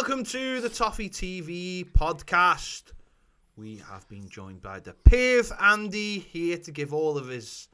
[0.00, 2.92] welcome to the Toffee TV podcast.
[3.54, 7.68] We have been joined by the Piv Andy here to give all of his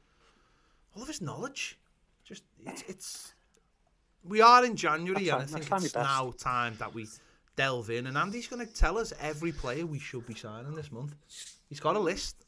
[0.93, 1.77] all of his knowledge.
[2.25, 3.33] Just it's, it's
[4.25, 7.07] we are in January That's and I think that's it's now time that we
[7.55, 10.91] delve in and Andy's going to tell us every player we should be signing this
[10.91, 11.15] month.
[11.69, 12.43] He's got a list.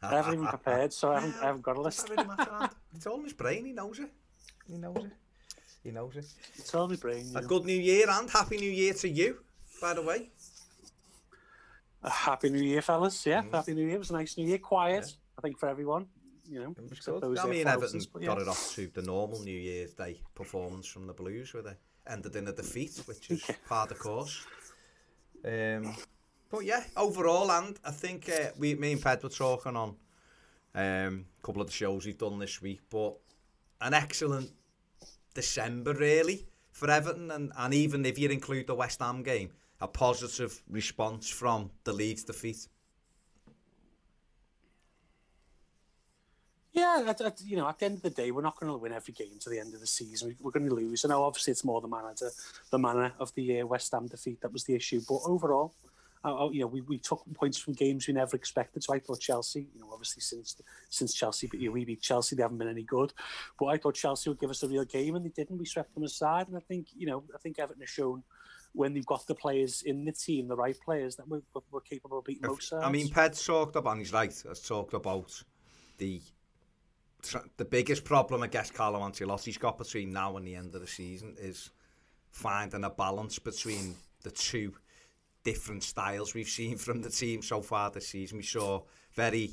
[0.00, 2.10] I haven't even prepared, so I haven't, I haven't got a list.
[2.94, 3.66] It's all in his brain.
[3.66, 4.08] He knows it.
[4.66, 5.12] He knows it.
[5.84, 6.24] He knows it.
[6.56, 7.30] It's all my brain.
[7.34, 7.46] A know.
[7.46, 9.44] good New Year and Happy New Year to you,
[9.80, 10.30] by the way.
[12.02, 13.24] A happy New Year, fellas.
[13.26, 13.52] Yeah, Mm.
[13.52, 13.96] Happy New Year.
[13.96, 14.58] It was a nice New Year.
[14.58, 16.06] Quiet, I think, for everyone.
[16.48, 17.22] You know, except good.
[17.22, 18.28] those I there mean, Everton but yeah.
[18.28, 21.76] got it off to the normal New Year's Day performance from the Blues, where they
[22.06, 24.44] ended in a defeat, which is part of the course.
[25.44, 25.96] Um,
[26.50, 29.96] but yeah, overall, and I think uh, we, me and Ped were talking on
[30.74, 33.14] um, a couple of the shows we've done this week, but
[33.80, 34.50] an excellent
[35.34, 39.50] December really for Everton, and, and even if you include the West Ham game,
[39.80, 42.68] a positive response from the Leeds defeat.
[46.72, 48.92] Yeah, at, you know, at the end of the day, we're not going to win
[48.92, 50.28] every game to the end of the season.
[50.28, 51.04] We- We're going to lose.
[51.04, 52.30] Know, obviously, it's more the manner, to,
[52.70, 55.00] the manner of the uh, West Ham defeat that was the issue.
[55.08, 55.72] But overall,
[56.24, 58.82] uh, you know, we, we took points from games we never expected.
[58.82, 62.00] So I thought Chelsea, you know, obviously since since Chelsea, but you know, we beat
[62.00, 63.12] Chelsea, they haven't been any good.
[63.58, 65.58] But I thought Chelsea would give us a real game, and they didn't.
[65.58, 68.22] We swept them aside, and I think, you know, I think Everton has shown
[68.72, 71.80] when they've got the players in the team, the right players, that we're, we're, we're
[71.80, 72.84] capable of beating most sides.
[72.84, 75.42] I mean, Ped's talked about, and he's right, has talked about
[75.98, 76.20] the
[77.56, 80.86] the biggest problem I guess Carlo Ancelotti's got between now and the end of the
[80.86, 81.70] season is
[82.30, 84.74] finding a balance between the two
[85.44, 88.38] different styles we've seen from the team so far this season.
[88.38, 88.82] We saw
[89.14, 89.52] very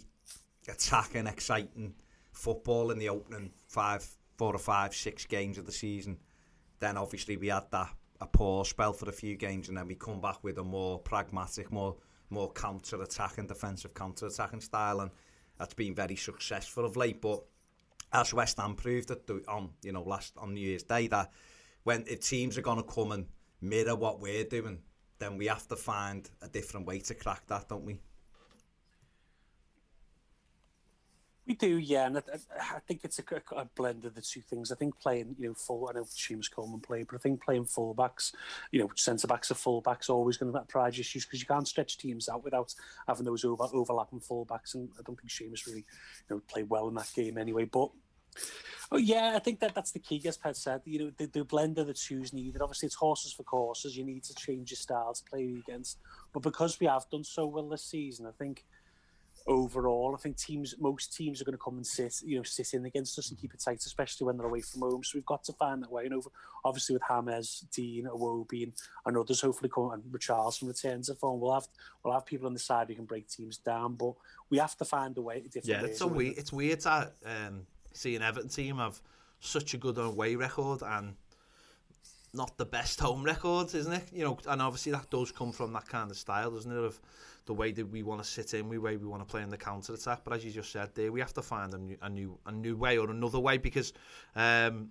[0.67, 1.93] attacking, exciting
[2.31, 6.17] football in the opening five, four or five, six games of the season.
[6.79, 7.89] Then obviously we had that
[8.21, 10.99] a poor spell for a few games, and then we come back with a more
[10.99, 11.97] pragmatic, more
[12.29, 15.11] more counter attacking, defensive counter attacking style, and
[15.57, 17.19] that's been very successful of late.
[17.21, 17.43] But
[18.13, 21.31] as West Ham proved it on you know last on New Year's Day that
[21.83, 23.25] when if teams are going to come and
[23.59, 24.79] mirror what we're doing,
[25.21, 27.99] then we have to find a different way to crack that, don't we?
[31.47, 32.21] We do, yeah, and I,
[32.75, 33.23] I- think it's a,
[33.55, 34.71] a blend of the two things.
[34.71, 35.87] I think playing, you know, full.
[35.89, 38.33] I know Seamus Coleman played, but I think playing fullbacks,
[38.71, 41.67] you know, centre backs or fullbacks, always going to have pride issues because you can't
[41.67, 42.73] stretch teams out without
[43.07, 44.75] having those over, overlapping fullbacks.
[44.75, 45.85] And I don't think Seamus really,
[46.29, 47.65] you know, played well in that game anyway.
[47.65, 47.89] But
[48.91, 50.21] oh yeah, I think that that's the key.
[50.27, 52.61] As Pat said, you know, the, the blend of the two's needed.
[52.61, 53.97] Obviously, it's horses for courses.
[53.97, 55.97] You need to change your style to play against.
[56.33, 58.65] But because we have done so well this season, I think
[59.47, 60.15] overall.
[60.17, 62.85] I think teams, most teams are going to come and sit, you know, sit in
[62.85, 65.03] against us and keep it tight, especially when they're away from home.
[65.03, 66.05] So we've got to find that way.
[66.05, 66.29] And over,
[66.63, 68.73] obviously with James, Digne, Iwobi, and,
[69.05, 71.39] and others, hopefully come and Richarlison returns to form.
[71.39, 71.67] We'll have
[72.03, 74.13] we'll have people on the side who can break teams down, but
[74.49, 75.37] we have to find a way.
[75.37, 76.37] A different Yeah, way it's a weird.
[76.37, 79.01] It's weird to um, see an Everton team have
[79.39, 81.15] such a good away record and
[82.33, 84.09] not the best home record, isn't it?
[84.13, 86.77] You know, and obviously that does come from that kind of style, doesn't it?
[86.77, 86.99] Of
[87.45, 89.49] the way that we want to sit in, the way we want to play in
[89.49, 90.21] the counter attack.
[90.23, 92.51] But as you just said, there we have to find a new, a new, a
[92.51, 93.93] new way or another way because
[94.35, 94.89] um,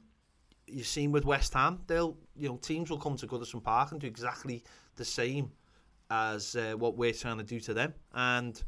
[0.66, 4.00] you've seen with West Ham, they'll, you know, teams will come to Goodison Park and
[4.00, 4.62] do exactly
[4.96, 5.50] the same
[6.10, 8.62] as uh, what we're trying to do to them, and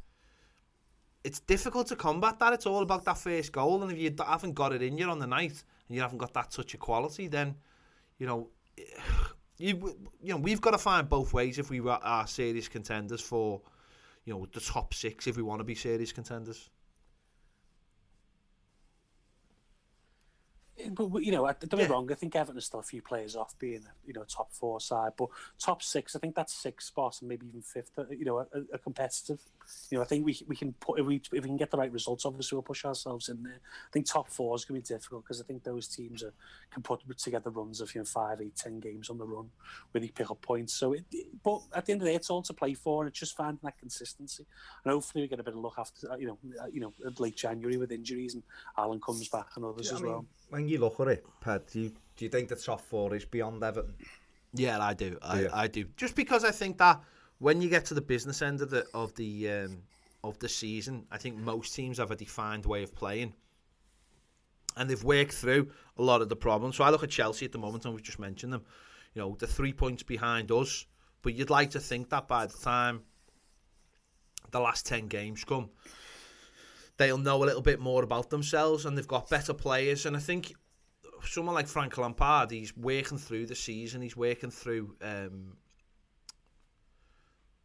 [1.24, 2.52] it's difficult to combat that.
[2.52, 5.18] It's all about that first goal, and if you haven't got it in you on
[5.18, 7.54] the night and you haven't got that touch of quality, then
[8.18, 8.48] you know
[9.58, 13.60] you you know we've got to find both ways if we are serious contenders for
[14.24, 16.70] you know the top six if we want to be serious contenders.
[20.90, 21.84] But you know, I- don't get Yeah.
[21.86, 22.10] me wrong.
[22.10, 25.12] I think Everton is still a few players off being, you know, top four side,
[25.16, 25.28] but
[25.58, 26.16] top six.
[26.16, 27.96] I think that's six spots and maybe even fifth.
[27.98, 29.40] uh, You know, a, a competitive.
[29.90, 31.76] you know, I think we we can put if we if we can get the
[31.76, 33.60] right results, obviously we'll push ourselves in there.
[33.62, 36.32] I think top four is going to be difficult because I think those teams are,
[36.70, 39.50] can put together runs of you know five, eight, ten games on the run
[39.90, 40.74] where they pick up points.
[40.74, 41.04] So, it,
[41.42, 43.36] but at the end of the day, it's all to play for, and it's just
[43.36, 44.46] finding that consistency.
[44.84, 47.36] And hopefully, we get a bit of luck after you know uh, you know late
[47.36, 48.42] January with injuries and
[48.78, 50.26] Alan comes back and others yeah, as I mean, well.
[50.50, 53.24] When you look at it, Pat, do you, do you think the top four is
[53.24, 53.94] beyond Everton?
[54.54, 55.18] Yeah, I do.
[55.22, 55.48] I, yeah.
[55.52, 55.86] I do.
[55.96, 57.00] Just because I think that
[57.42, 59.78] when you get to the business end of the of the um,
[60.22, 63.34] of the season, I think most teams have a defined way of playing,
[64.76, 66.76] and they've worked through a lot of the problems.
[66.76, 68.62] So I look at Chelsea at the moment, and we've just mentioned them.
[69.14, 70.86] You know, the three points behind us,
[71.22, 73.00] but you'd like to think that by the time
[74.52, 75.68] the last ten games come,
[76.96, 80.06] they'll know a little bit more about themselves, and they've got better players.
[80.06, 80.54] And I think
[81.24, 85.56] someone like Frank Lampard, he's working through the season, he's working through um,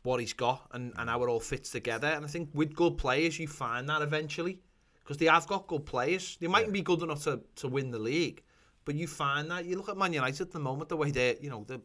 [0.07, 2.07] what he's got and, and how it all fits together.
[2.07, 4.61] And I think with good players, you find that eventually
[5.03, 6.37] because they have got good players.
[6.39, 8.41] They mightn't be good enough to, to win the league,
[8.85, 9.65] but you find that.
[9.65, 11.79] You look at Man United at the moment, the way they, you know, they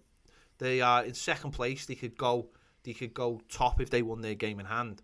[0.58, 1.84] they are in second place.
[1.86, 2.48] They could go,
[2.84, 5.02] they could go top if they won their game in hand,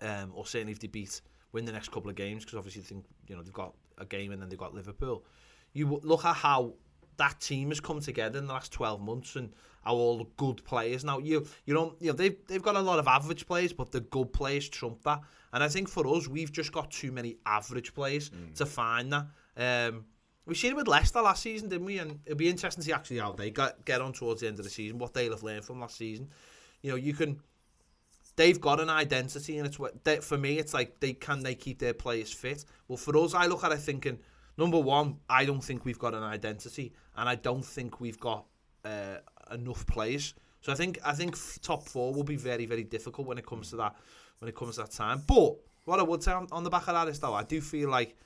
[0.00, 1.20] um, or certainly if they beat
[1.52, 4.04] win the next couple of games because obviously they think you know they've got a
[4.04, 5.24] game and then they've got Liverpool.
[5.72, 6.74] You look at how
[7.16, 9.52] that team has come together in the last 12 months and
[9.84, 12.98] are all good players now you you know you know they've they've got a lot
[12.98, 15.20] of average players but the good players trump that.
[15.52, 18.54] And I think for us we've just got too many average players mm.
[18.54, 19.26] to find that.
[19.56, 20.04] Um
[20.44, 21.98] we seen it with Leicester last season didn't we?
[21.98, 24.58] And it'll be interesting to see actually how they got, get on towards the end
[24.58, 26.28] of the season what they'll have learned from last season.
[26.82, 27.40] You know you can
[28.36, 31.54] they've got an identity and it's what they, for me it's like they can they
[31.54, 32.64] keep their players fit?
[32.88, 34.18] Well for us I look at it thinking
[34.56, 38.46] number one I don't think we've got an identity and I don't think we've got
[38.84, 39.18] uh,
[39.50, 40.34] enough players.
[40.60, 43.70] So I think I think top four will be very very difficult when it comes
[43.70, 43.96] to that
[44.38, 45.22] when it comes to that time.
[45.26, 47.60] But what I would say on, on the back of that is though I do
[47.60, 48.16] feel like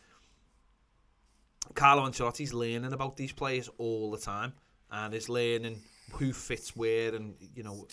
[1.74, 4.52] Carlo Ancelotti's learning about these players all the time
[4.90, 5.82] and is learning
[6.12, 7.88] who fits where and you know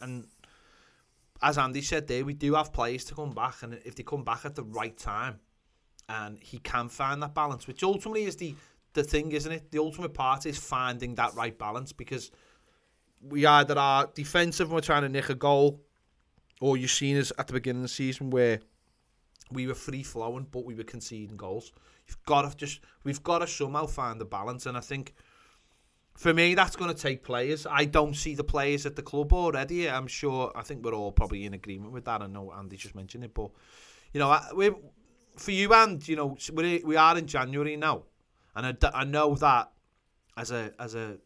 [0.00, 0.26] and
[1.42, 4.22] as Andy said there, we do have players to come back, and if they come
[4.22, 5.40] back at the right time,
[6.08, 8.54] and he can find that balance, which ultimately is the
[8.94, 9.70] the thing, isn't it?
[9.70, 12.30] The ultimate part is finding that right balance because
[13.22, 15.80] we either are defensive and we're trying to nick a goal,
[16.60, 18.60] or you've seen us at the beginning of the season where
[19.50, 21.72] we were free flowing, but we were conceding goals.
[22.06, 25.14] You've got to just we've got to somehow find the balance, and I think
[26.14, 27.66] for me, that's going to take players.
[27.68, 29.88] I don't see the players at the club already.
[29.88, 30.52] I'm sure.
[30.54, 32.20] I think we're all probably in agreement with that.
[32.20, 33.50] I know Andy just mentioned it, but
[34.12, 34.70] you know, we
[35.36, 38.02] for you and you know, we we are in January now,
[38.54, 39.70] and I, I know that
[40.36, 41.18] as a as a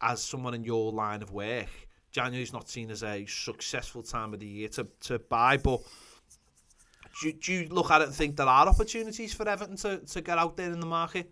[0.00, 1.68] as someone in your line of work,
[2.10, 5.80] January's not seen as a successful time of the year to to buy, but.
[7.22, 10.20] Do, do you look at it and think there are opportunities for Everton to, to
[10.20, 11.30] get out there in the market?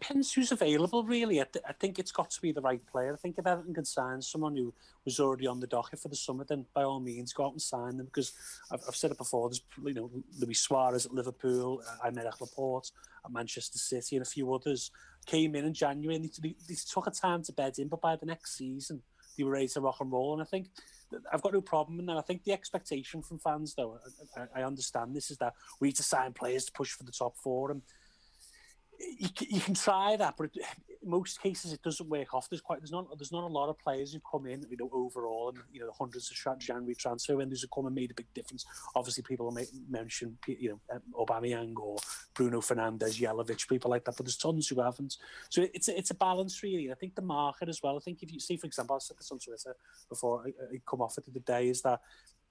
[0.00, 1.40] Depends who's available, really.
[1.40, 3.12] I, th- I, think it's got to be the right player.
[3.12, 4.72] I think if Everton can sign someone who
[5.04, 7.62] was already on the docket for the summer, then by all means go out and
[7.62, 8.06] sign them.
[8.06, 8.32] Because
[8.70, 9.48] I've, I've said it before.
[9.48, 12.90] There's you know Luis Suarez at Liverpool, uh, Aymeric Laporte
[13.24, 14.90] at Manchester City, and a few others
[15.26, 18.14] came in in January and they, they, took a time to bed in, but by
[18.14, 19.02] the next season
[19.36, 20.34] they were ready to rock and roll.
[20.34, 20.68] And I think
[21.32, 22.16] I've got no problem that.
[22.16, 23.98] I think the expectation from fans, though,
[24.36, 27.12] I, I understand this is that we need to sign players to push for the
[27.12, 27.82] top four and
[28.98, 30.50] you, you can try that, but
[31.04, 32.48] most cases it doesn't work off.
[32.48, 34.90] There's quite there's not there's not a lot of players who come in, you know,
[34.92, 38.14] overall, and you know, the hundreds of January transfer windows have come and made a
[38.14, 38.64] big difference.
[38.94, 41.96] Obviously, people may mention you know um, Aubameyang or
[42.34, 45.16] Bruno Fernandes, Jelavic, people like that, but there's tons who haven't.
[45.48, 46.90] So it's a, it's a balance really.
[46.90, 47.96] I think the market as well.
[47.96, 49.76] I think if you see, for example, I said this on Twitter
[50.08, 52.00] before I, I come off it the day, is that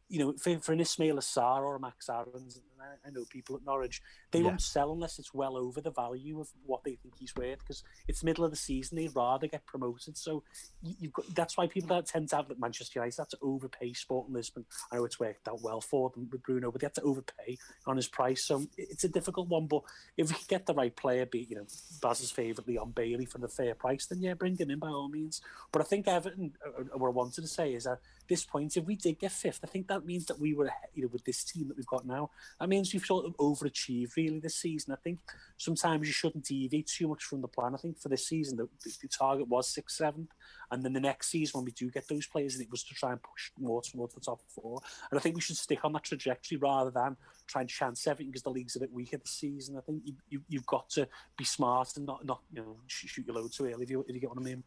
[0.08, 3.56] you know, for, for an Ismail Assar or a Max Aarons, I, I know people
[3.56, 4.02] at Norwich,
[4.32, 4.46] they yeah.
[4.46, 7.84] won't sell unless it's well over the value of what they think he's worth because
[8.08, 8.98] it's middle of the season.
[8.98, 10.18] They'd rather get promoted.
[10.18, 10.44] So
[10.82, 13.94] you, got, that's why people that tend to have at Manchester United have to overpay
[13.94, 14.66] Sporting Lisbon.
[14.92, 17.58] I know it's worked out well for them with Bruno, but they have to overpay
[17.88, 18.44] on his price.
[18.44, 19.68] So it's a difficult one.
[19.68, 19.82] But
[20.18, 21.66] if we get the right player, be you know
[22.02, 25.10] Baz's favourite Leon Bailey for the fair price, then yeah, bring him in by all
[25.10, 25.42] means.
[25.72, 28.78] But I think Everton, uh, uh, what I wanted to say is that this point,
[28.78, 31.26] if we did get fifth, I think that means that we were, you know, with
[31.26, 34.94] this team that we've got now, that means we've sort of overachieved really this season.
[34.94, 35.20] I think
[35.58, 37.74] sometimes you shouldn't deviate too much from the plan.
[37.74, 40.32] I think for this season, the, the target was sixth, seventh,
[40.72, 43.12] and then the next season when we do get those players, it was to try
[43.12, 44.82] and push more towards the top four.
[45.10, 47.16] And I think we should stick on that trajectory rather than
[47.48, 49.78] try and chance everything because the league's a bit weaker this season.
[49.78, 53.26] I think you, you, you've got to be smart and not, not you know, shoot
[53.26, 54.64] your load too early, if you, if you get what I mean.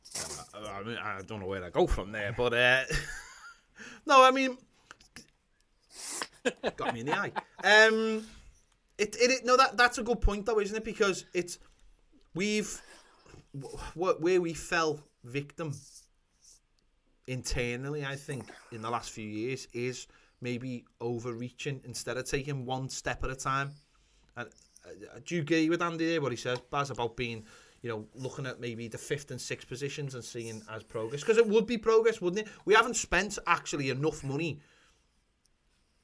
[0.54, 2.84] I, mean, I don't know where to go from there, but uh,
[4.06, 4.56] no, I mean,
[6.76, 7.32] got me in the eye.
[7.64, 8.26] Um,
[8.98, 10.84] it, it, it, no, that that's a good point though, isn't it?
[10.84, 11.58] Because it's
[12.34, 12.80] we've
[13.94, 15.74] what where we fell victim
[17.26, 20.06] internally, I think, in the last few years is
[20.40, 23.72] maybe overreaching instead of taking one step at a time.
[24.36, 24.48] And
[24.86, 27.44] uh, do you agree with Andy there what he says, Baz, about being,
[27.82, 31.20] you know, looking at maybe the fifth and sixth positions and seeing as progress?
[31.20, 32.52] Because it would be progress, wouldn't it?
[32.64, 34.60] We haven't spent actually enough money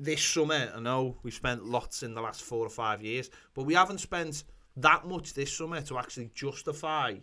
[0.05, 0.73] this summer.
[0.75, 3.99] I know we've spent lots in the last four or five years, but we haven't
[3.99, 4.45] spent
[4.77, 7.17] that much this summer to actually justify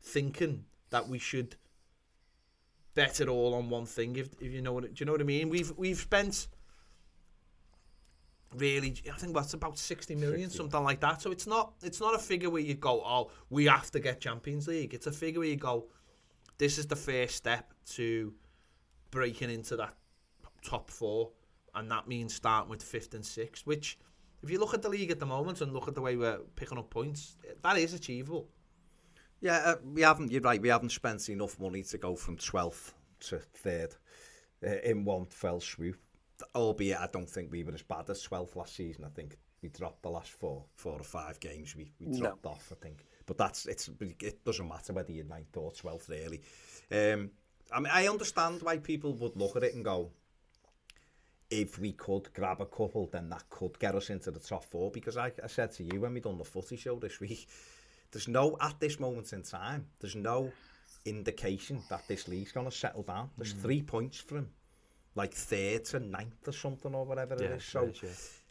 [0.00, 1.56] thinking that we should
[2.94, 4.16] bet it all on one thing.
[4.16, 5.50] If, if you know what, do you know what I mean?
[5.50, 6.48] We've we've spent
[8.56, 10.56] really, I think that's about 60 million, 60.
[10.56, 11.20] something like that.
[11.20, 14.20] So it's not it's not a figure where you go, oh, we have to get
[14.20, 14.94] Champions League.
[14.94, 15.86] It's a figure where you go,
[16.58, 18.34] this is the first step to
[19.10, 19.94] breaking into that
[20.62, 21.30] top four,
[21.78, 23.66] and that means starting with fifth and sixth.
[23.66, 23.98] Which,
[24.42, 26.38] if you look at the league at the moment and look at the way we're
[26.56, 28.48] picking up points, that is achievable.
[29.40, 30.32] Yeah, uh, we haven't.
[30.32, 30.60] You're right.
[30.60, 33.94] We haven't spent enough money to go from 12th to third
[34.66, 35.96] uh, in one fell swoop.
[36.54, 39.04] Albeit, I don't think we were as bad as 12th last season.
[39.04, 41.74] I think we dropped the last four, four or five games.
[41.76, 42.18] We we No.
[42.20, 42.72] dropped off.
[42.72, 43.88] I think, but that's it's.
[44.00, 46.42] It doesn't matter whether you're ninth or 12th really.
[46.90, 47.30] Um,
[47.72, 50.10] I mean, I understand why people would look at it and go,
[51.50, 54.90] if we could grab a couple, then that could get us into the top four.
[54.90, 57.48] Because I, I said to you when we done the footy show this week,
[58.12, 60.52] there's no at this moment in time, there's no
[61.04, 63.30] indication that this league's going to settle down.
[63.36, 64.48] There's three points from
[65.14, 67.64] like third to ninth or something or whatever it is.
[67.64, 67.90] So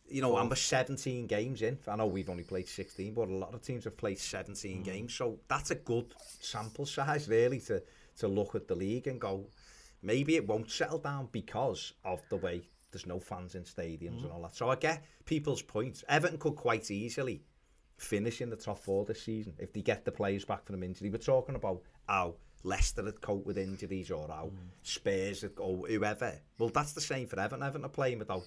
[0.09, 1.77] you know, and we're 17 games in.
[1.87, 5.13] I know we've only played 16, but a lot of teams have played 17 games.
[5.13, 7.83] So that's a good sample size, really, to,
[8.19, 9.47] to look at the league and go,
[10.01, 14.23] maybe it won't settle down because of the way there's no fans in stadiums mm.
[14.23, 14.55] and all that.
[14.55, 16.03] So I get people's points.
[16.07, 17.43] Everton could quite easily
[17.97, 21.09] finish in the top four this season if they get the players back from injury.
[21.09, 24.57] We're talking about how Leicester had coped with injuries or how mm.
[24.83, 26.33] Spurs had, or whoever.
[26.57, 27.63] Well, that's the same for Everton.
[27.63, 28.43] Everton are playing without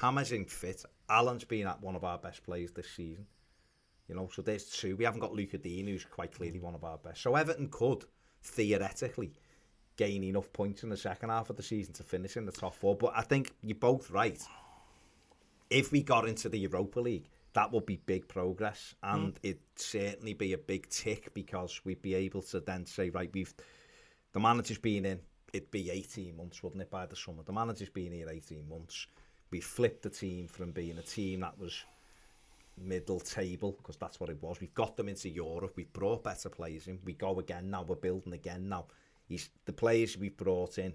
[0.00, 0.84] Hammers in fit.
[1.08, 3.26] Alan's been at one of our best players this season.
[4.08, 4.96] You know, so there's two.
[4.96, 6.62] We haven't got Luca Dean, who's quite clearly mm.
[6.62, 7.22] one of our best.
[7.22, 8.04] So Everton could,
[8.42, 9.32] theoretically,
[9.96, 12.74] gain enough points in the second half of the season to finish in the top
[12.74, 12.96] four.
[12.96, 14.40] But I think you're both right.
[15.70, 19.38] If we got into the Europa League, that would be big progress, and mm.
[19.42, 23.54] it'd certainly be a big tick because we'd be able to then say, right, we've
[24.32, 25.20] the manager's been in.
[25.52, 27.42] It'd be 18 months, wouldn't it, by the summer?
[27.42, 29.06] The manager's been here 18 months.
[29.50, 31.84] We flipped the team from being a team that was
[32.78, 34.60] middle table, because that's what it was.
[34.60, 35.74] We've got them into Europe.
[35.76, 36.98] We've brought better players in.
[37.04, 37.82] We go again now.
[37.82, 38.86] We're building again now.
[39.32, 40.92] He's, the players we've brought in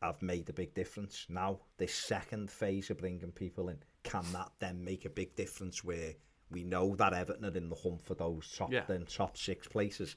[0.00, 1.26] have made a big difference.
[1.28, 5.82] Now, this second phase of bringing people in, can that then make a big difference
[5.82, 6.14] where
[6.48, 8.84] we know that Everton are in the hunt for those top, Yeah.
[8.86, 10.14] then top six places?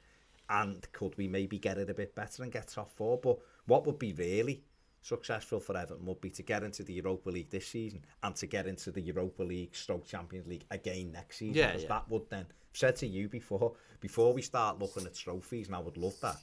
[0.48, 3.18] And could we maybe get it a bit better and get top four?
[3.20, 4.64] But what would be really
[5.02, 8.46] successful for Everton would be to get into the Europa League this season and to
[8.46, 11.56] get into the Europa League stroke Champions League again next season.
[11.56, 11.90] Yeah, because yeah.
[11.90, 15.76] that would then I've said to you before, before we start looking at trophies, and
[15.76, 16.38] I would love that.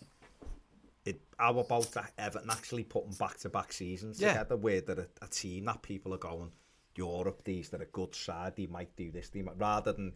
[1.07, 4.33] It, how about that Everton actually putting back to back seasons Yeah.
[4.33, 6.51] together where they're a, a team that people are going,
[6.97, 10.13] Europe, these, they're a good side, they might do this, they might, rather than,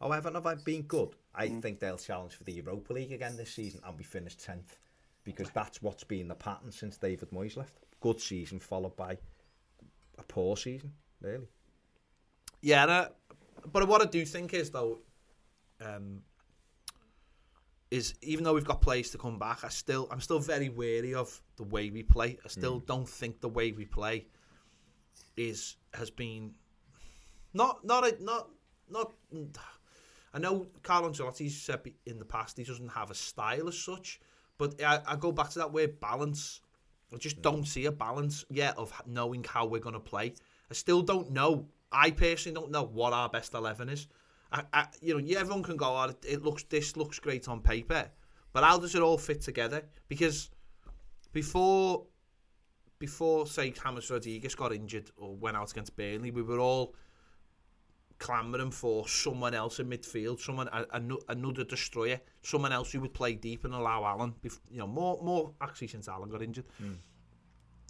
[0.00, 1.16] oh, Everton have I been good?
[1.34, 4.78] I think they'll challenge for the Europa League again this season and we finish 10th
[5.24, 7.74] because that's what's been the pattern since David Moyes left.
[8.00, 9.18] Good season followed by
[10.18, 11.48] a poor season, really.
[12.60, 13.08] Yeah, and, uh,
[13.72, 15.00] but what I do think is though,
[15.80, 16.22] um,
[17.90, 21.14] is even though we've got players to come back, I still I'm still very wary
[21.14, 22.38] of the way we play.
[22.44, 22.86] I still mm.
[22.86, 24.26] don't think the way we play
[25.36, 26.52] is has been
[27.54, 28.48] not not a, not
[28.90, 29.12] not.
[30.34, 34.20] I know Carlo Ancelotti's said in the past he doesn't have a style as such,
[34.58, 36.60] but I, I go back to that word balance.
[37.12, 37.42] I just mm.
[37.42, 40.34] don't see a balance yet of knowing how we're going to play.
[40.70, 41.66] I still don't know.
[41.90, 44.08] I personally don't know what our best eleven is.
[44.50, 47.60] I, I, you know, yeah, everyone can go, oh, it, looks this looks great on
[47.60, 48.10] paper,
[48.52, 49.82] but how does it all fit together?
[50.08, 50.50] Because
[51.32, 52.06] before,
[52.98, 56.94] before say James Rodriguez got injured or went out against Burnley, we were all
[58.18, 63.14] clamouring for someone else in midfield, someone a, a, another destroyer, someone else who would
[63.14, 64.34] play deep and allow Allan.
[64.70, 66.64] You know, more more actually since Allan got injured.
[66.78, 66.94] Hmm.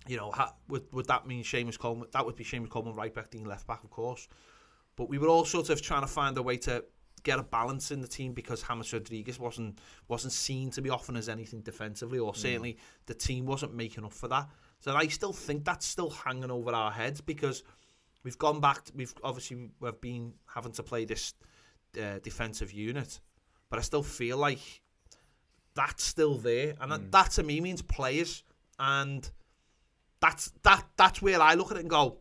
[0.06, 2.08] You know, ha, would would that mean Seamus Coleman?
[2.12, 4.28] That would be Seamus Coleman right back, Digne left back, of course.
[4.98, 6.84] But we were all sort of trying to find a way to
[7.22, 9.78] get a balance in the team because James Rodriguez wasn't
[10.08, 14.12] wasn't seen to be offering us anything defensively, or certainly the team wasn't making up
[14.12, 14.48] for that.
[14.80, 17.62] So I still think that's still hanging over our heads because
[18.24, 18.86] we've gone back.
[18.86, 21.34] To, we've obviously we've been having to play this
[21.96, 23.20] uh, defensive unit,
[23.70, 24.82] but I still feel like
[25.74, 28.42] that's still there, and that, that to me means players,
[28.80, 29.30] and
[30.20, 32.18] that's that that's where I look at it and go.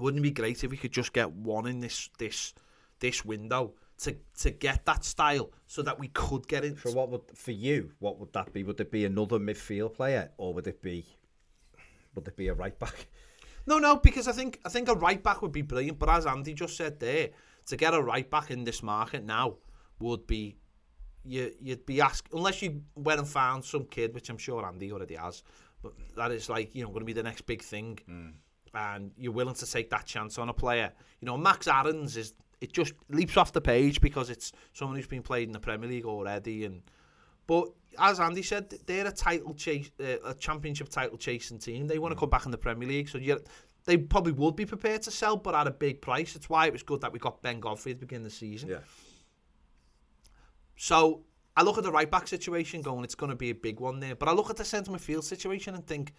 [0.00, 2.54] Wouldn't it be great if we could just get one in this this
[2.98, 6.76] this window to to get that style so that we could get in?
[6.78, 7.92] So what would for you?
[7.98, 8.64] What would that be?
[8.64, 11.06] Would it be another midfield player, or would it be
[12.14, 13.08] would it be a right back?
[13.66, 15.98] No, no, because I think I think a right back would be brilliant.
[15.98, 17.28] But as Andy just said there,
[17.66, 19.56] to get a right back in this market now
[20.00, 20.56] would be
[21.24, 24.90] you you'd be asked unless you went and found some kid, which I'm sure Andy
[24.92, 25.42] already has.
[25.82, 27.98] But that is like you know going to be the next big thing.
[28.06, 28.30] Hmm.
[28.74, 30.92] And you're willing to take that chance on a player.
[31.20, 35.06] You know, Max Aarons is it just leaps off the page because it's someone who's
[35.06, 36.82] been played in the Premier League already, and
[37.46, 41.86] but as Andy said, they're a title chase, uh, a championship title chasing team.
[41.86, 43.40] They want to come back in the Premier League, so you
[43.84, 46.34] they probably would be prepared to sell, but at a big price.
[46.34, 48.36] That's why it was good that we got Ben Godfrey at the beginning of the
[48.36, 48.68] season.
[48.68, 48.78] Yeah.
[50.76, 51.24] So
[51.56, 54.00] I look at the right back situation going, it's going to be a big one
[54.00, 54.14] there.
[54.14, 56.12] But I look at the centre midfield situation and think,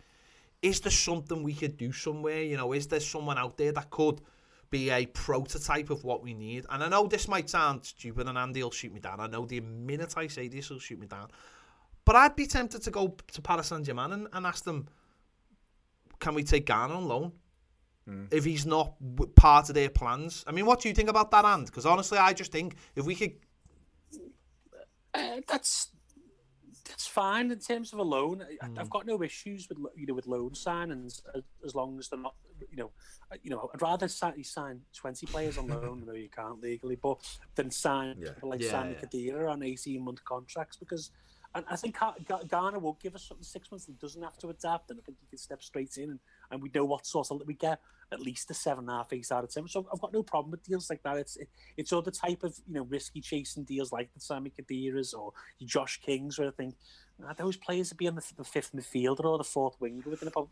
[0.62, 2.42] is there something we could do somewhere?
[2.42, 4.22] You know, is there someone out there that could
[4.70, 6.66] be a prototype of what we need?
[6.70, 9.20] And I know this might sound stupid and Andy will shoot me down.
[9.20, 11.30] I know the minute I say this, he'll shoot me down.
[12.06, 14.88] But I'd be tempted to go to Paris Saint Germain and, and ask them,
[16.20, 17.32] can we take Gana on loan?
[18.08, 18.34] Mm.
[18.34, 18.96] If he's not
[19.36, 20.44] part of their plans.
[20.48, 21.66] I mean, what do you think about that, And?
[21.66, 23.34] Because honestly, I just think if we could.
[25.14, 25.90] Uh, that's
[26.92, 28.44] that's fine in terms of a loan.
[28.64, 28.80] Mm.
[28.80, 32.20] I've got no issues with you know with loan signings as, as long as they're
[32.20, 32.36] not
[32.70, 32.92] you know
[33.42, 37.18] you know I'd rather sign, sign twenty players on loan though you can't legally, but
[37.56, 38.32] than sign yeah.
[38.32, 39.32] people like yeah, Sami yeah.
[39.32, 41.12] Khedira on eighteen month contracts because
[41.54, 41.98] and I think
[42.48, 43.86] Gana will give us something six months.
[43.86, 46.20] He doesn't have to adapt, and I think he can step straight in, and,
[46.52, 47.80] and we know what sort of we get
[48.12, 49.68] at least a seven and a half, eight out of ten.
[49.68, 51.18] So I've got no problem with deals like that.
[51.18, 55.14] It's it, it's other type of you know risky chasing deals like the Sami Khediras
[55.14, 55.32] or
[55.64, 56.76] Josh Kings, where I think
[57.26, 60.28] ah, those players would be on the, the fifth midfielder or the fourth winger within
[60.28, 60.50] about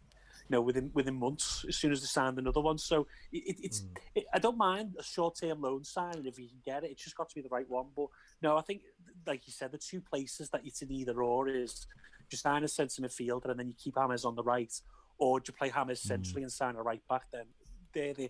[0.49, 2.77] you know, within within months as soon as they signed another one.
[2.77, 3.97] So it, it's mm.
[4.15, 6.91] it, I don't mind a short term loan signing if you can get it.
[6.91, 7.87] It's just got to be the right one.
[7.95, 8.07] But
[8.41, 8.81] no, I think
[9.27, 11.85] like you said, the two places that you can either or is
[12.29, 14.73] just sign a centre midfielder and then you keep James on the right,
[15.19, 16.45] or do you play James centrally mm.
[16.45, 17.23] and sign a right back?
[17.31, 17.45] Then
[17.93, 18.29] they're the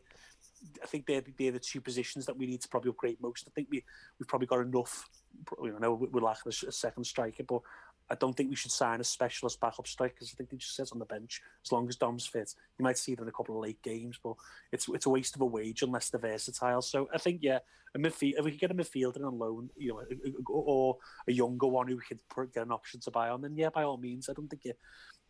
[0.84, 3.46] I think they're, they're the two positions that we need to probably upgrade most.
[3.48, 3.84] I think we
[4.20, 5.08] we've probably got enough.
[5.64, 7.62] You know, we lack a, a second striker, but
[8.12, 10.76] I don't think we should sign a specialist backup striker because I think he just
[10.76, 12.54] sits on the bench as long as Dom's fit.
[12.78, 14.34] You might see them in a couple of late games, but
[14.72, 16.82] it's it's a waste of a wage unless they're versatile.
[16.82, 17.60] So I think yeah,
[17.96, 20.02] a midfield if we could get a midfielder on loan, you know,
[20.48, 23.70] or a younger one who we could get an option to buy on, then yeah,
[23.70, 24.28] by all means.
[24.28, 24.74] I don't think you,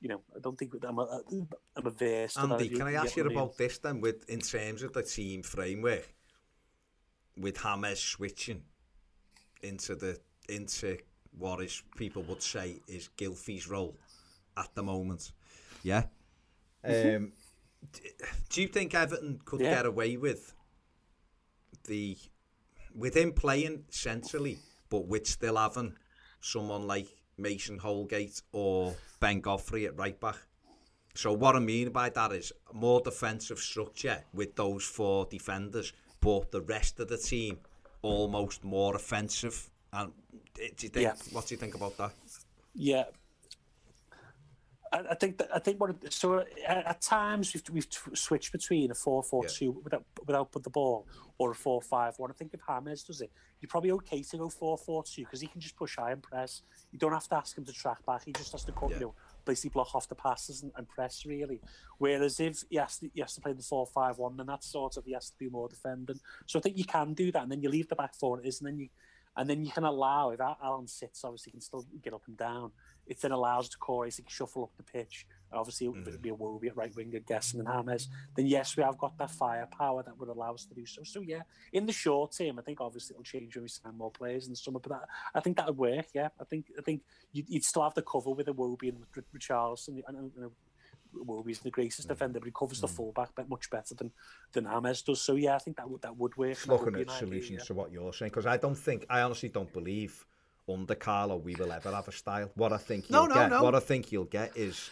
[0.02, 1.22] you know, I don't think I'm a
[1.92, 2.38] I'm.
[2.38, 4.02] Andy, can I ask you about this then?
[4.02, 6.14] With in terms of the team framework,
[7.38, 8.64] with James switching
[9.62, 10.98] into the into
[11.38, 13.98] what is people would say is Gylfi's role
[14.58, 15.32] at the moment.
[15.84, 16.04] Yeah.
[16.84, 17.34] Um,
[18.50, 19.76] do you think Everton could yeah.
[19.76, 20.54] get away with
[21.88, 22.18] the
[22.96, 24.60] with him playing centrally,
[24.90, 25.96] but with still having
[26.42, 27.08] someone like
[27.38, 30.38] Mason Holgate or Ben Godfrey at right back?
[31.16, 36.52] So what I mean by that is more defensive structure with those four defenders, but
[36.52, 37.60] the rest of the team
[38.02, 40.12] almost more offensive and
[40.62, 41.04] eh, do you think?
[41.04, 41.14] Yeah.
[41.32, 42.14] What do you think about that?
[42.74, 43.06] Yeah,
[44.92, 48.96] I, think that I think what so at, at times we've we've switched between a
[48.96, 49.50] four four yeah.
[49.52, 52.32] two without without put the ball or a four five one.
[52.32, 55.42] I think if James does it, you're probably okay to go four four two because
[55.42, 56.64] he can just push high and press.
[56.92, 58.24] You don't have to ask him to track back.
[58.26, 58.96] He just has to come, yeah.
[58.96, 61.62] you know, basically block off the passes and, and, press really.
[61.98, 64.68] Whereas if he has to, he has to play the four five one, then that's
[64.68, 66.20] sort of he has to do more defending.
[66.46, 68.48] So I think you can do that, and then you leave the back four it
[68.48, 68.90] is, and then you
[69.40, 72.72] and then you can allow if Allan sits, obviously, can still get up and down.
[73.10, 75.26] It then allows Doucouré to shuffle up the pitch.
[75.52, 76.22] Obviously, it would mm-hmm.
[76.22, 78.08] be Iwobi at right wing, I guess, and then Hammers.
[78.36, 81.02] Then yes, we have got that firepower that would allow us to do so.
[81.04, 81.42] So yeah,
[81.74, 84.54] in the short term, I think obviously it'll change when we sign more players in
[84.54, 84.80] the summer.
[84.80, 86.06] But that, I think that would work.
[86.14, 89.04] Yeah, I think I think you'd, you'd still have the cover with Iwobi and
[89.36, 90.04] Richarlison.
[90.08, 90.52] And, and,
[91.16, 92.10] Iwobi's the greatest mm.
[92.10, 92.82] defender, but he covers mm.
[92.82, 94.12] the fullback much better than
[94.54, 95.22] than James does.
[95.22, 96.68] So yeah, I think that would that would work.
[96.68, 99.74] Looking at solutions idea, to what you're saying, because I don't think I honestly don't
[99.74, 100.28] believe
[100.72, 102.50] under Carlo we will ever have a style.
[102.56, 103.64] What I think you'll no, no, get, no.
[103.64, 104.90] what I think you'll get is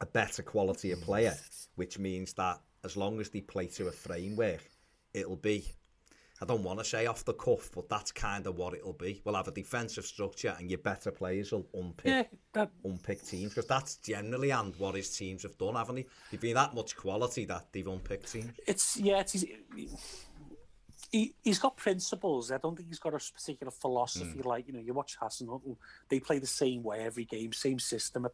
[0.00, 1.34] a better quality of player,
[1.76, 4.60] which means that as long as they play to a framework,
[5.12, 5.64] it'll be
[6.40, 9.20] I don't want to say off the cuff, but that's kind of what it'll be.
[9.24, 12.70] We'll have a defensive structure, and your better players will unpick yeah, that...
[12.84, 16.06] unpick teams because that's generally and what his teams have done, haven't they?
[16.30, 18.52] They've been that much quality that they've unpicked teams.
[18.68, 19.44] It's yeah, it's.
[21.10, 22.52] He, he's got principles.
[22.52, 24.40] I don't think he's got a particular philosophy.
[24.40, 24.44] Mm.
[24.44, 25.48] Like you know, you watch Hassan
[26.10, 28.26] they play the same way every game, same system.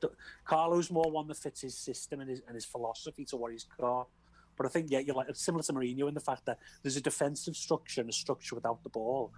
[0.44, 3.66] Carlo's more one that fits his system and his and his philosophy to what he's
[3.78, 4.08] got.
[4.56, 7.00] But I think, yeah, you're like similar to Mourinho in the fact that there's a
[7.00, 9.32] defensive structure and a structure without the ball.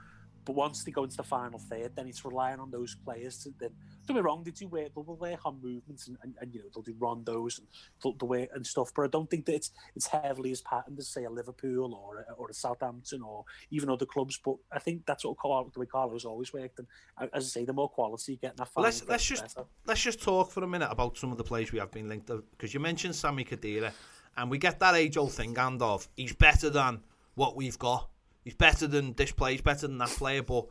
[0.47, 3.53] But once they go into the final third, then it's relying on those players to
[3.59, 3.71] then.
[4.07, 4.95] Don't be wrong, they do work.
[4.95, 8.49] They'll work on movements and, and, and you know they'll do rondos and the way
[8.55, 8.93] and stuff.
[8.95, 12.19] But I don't think that it's it's heavily as patterned as say a Liverpool or
[12.19, 14.39] a, or a Southampton or even other clubs.
[14.43, 16.79] But I think that's what Carlo, the way Carlo's always worked.
[16.79, 16.87] And
[17.19, 19.57] uh, as I say, the more quality you get in that final, let's let's just
[19.57, 19.67] better.
[19.85, 22.29] let's just talk for a minute about some of the players we have been linked
[22.29, 23.91] to because you mentioned Sammy Khedira
[24.37, 27.01] and we get that age-old thing and of he's better than
[27.35, 28.09] what we've got.
[28.47, 29.51] He's better than this player.
[29.55, 30.41] He's better than that player.
[30.41, 30.67] But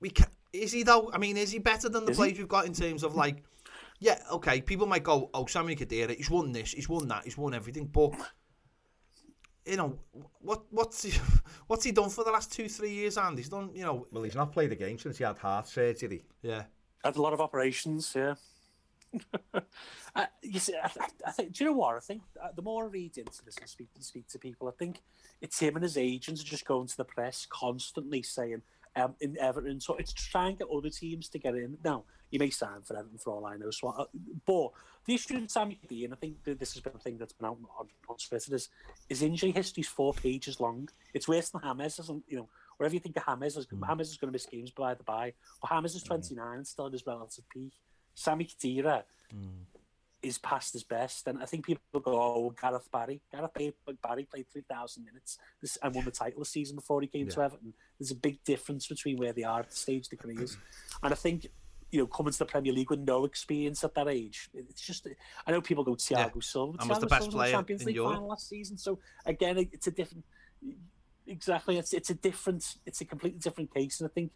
[0.00, 1.10] we can, is he though?
[1.12, 3.44] I mean, is he better than the Is players we've got in terms of like?
[4.00, 4.62] Yeah, okay.
[4.62, 7.88] People might go, "Oh, Sammy Khedira, he's won this, he's won that, he's won everything,"
[7.92, 8.12] but
[9.66, 9.98] you know
[10.40, 10.62] what?
[10.70, 11.12] What's he,
[11.66, 13.18] what's he done for the last two, three years?
[13.18, 15.68] And he's done, you know, Well, he's not played a game since he had heart
[15.68, 16.24] surgery.
[16.40, 16.62] yeah,
[17.04, 18.34] Had a lot of operations, yeah.
[20.14, 21.52] uh, you see, I, I, I think.
[21.52, 21.96] Do you know what?
[21.96, 24.72] I think uh, the more I read into this and speak, speak to people, I
[24.72, 25.02] think
[25.40, 28.62] it's him and his agents are just going to the press constantly saying
[28.96, 29.80] um, in Everton.
[29.80, 31.78] So it's trying to and get other teams to get in.
[31.84, 33.70] Now he may sign for Everton for all I know.
[33.70, 34.04] So, uh,
[34.46, 34.70] but
[35.04, 37.34] the issue with Sammy D, and I think that this has been a thing that's
[37.34, 38.70] been out on, on Twitter, is
[39.08, 40.88] his injury history's four pages long.
[41.12, 42.48] It's worse than James, isn't you know?
[42.78, 45.34] Wherever you think of James, is, James is going to miss games by the by.
[45.60, 47.72] But James is 29 and still at his relative peak.
[48.14, 49.62] Sammy Khedira hmm.
[50.22, 53.52] is past his best, and I think people go, "Oh, Gareth Barry, Gareth
[54.02, 57.42] Barry, played 3,000 minutes this, and won the title this season before he came to
[57.42, 60.56] Everton." There's a big difference between where they are at the stage their careers,
[61.02, 61.46] and I think
[61.90, 65.06] you know coming to the Premier League with no experience at that age, it's just.
[65.46, 66.40] I know people go Thiago Yeah.
[66.40, 68.14] Silva, And was the best Silva player Champions in League Europe.
[68.14, 70.24] final last season, so again, it's a different.
[71.26, 74.32] Exactly, it's it's a different, it's a completely different case, and I think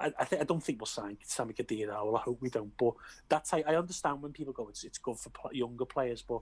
[0.00, 1.88] I, I, th- I don't think we'll sign Sammy Khedira.
[2.04, 2.72] Well, I hope we don't.
[2.78, 2.94] But
[3.28, 6.40] that's I, I understand when people go, it's it's good for pl- younger players, but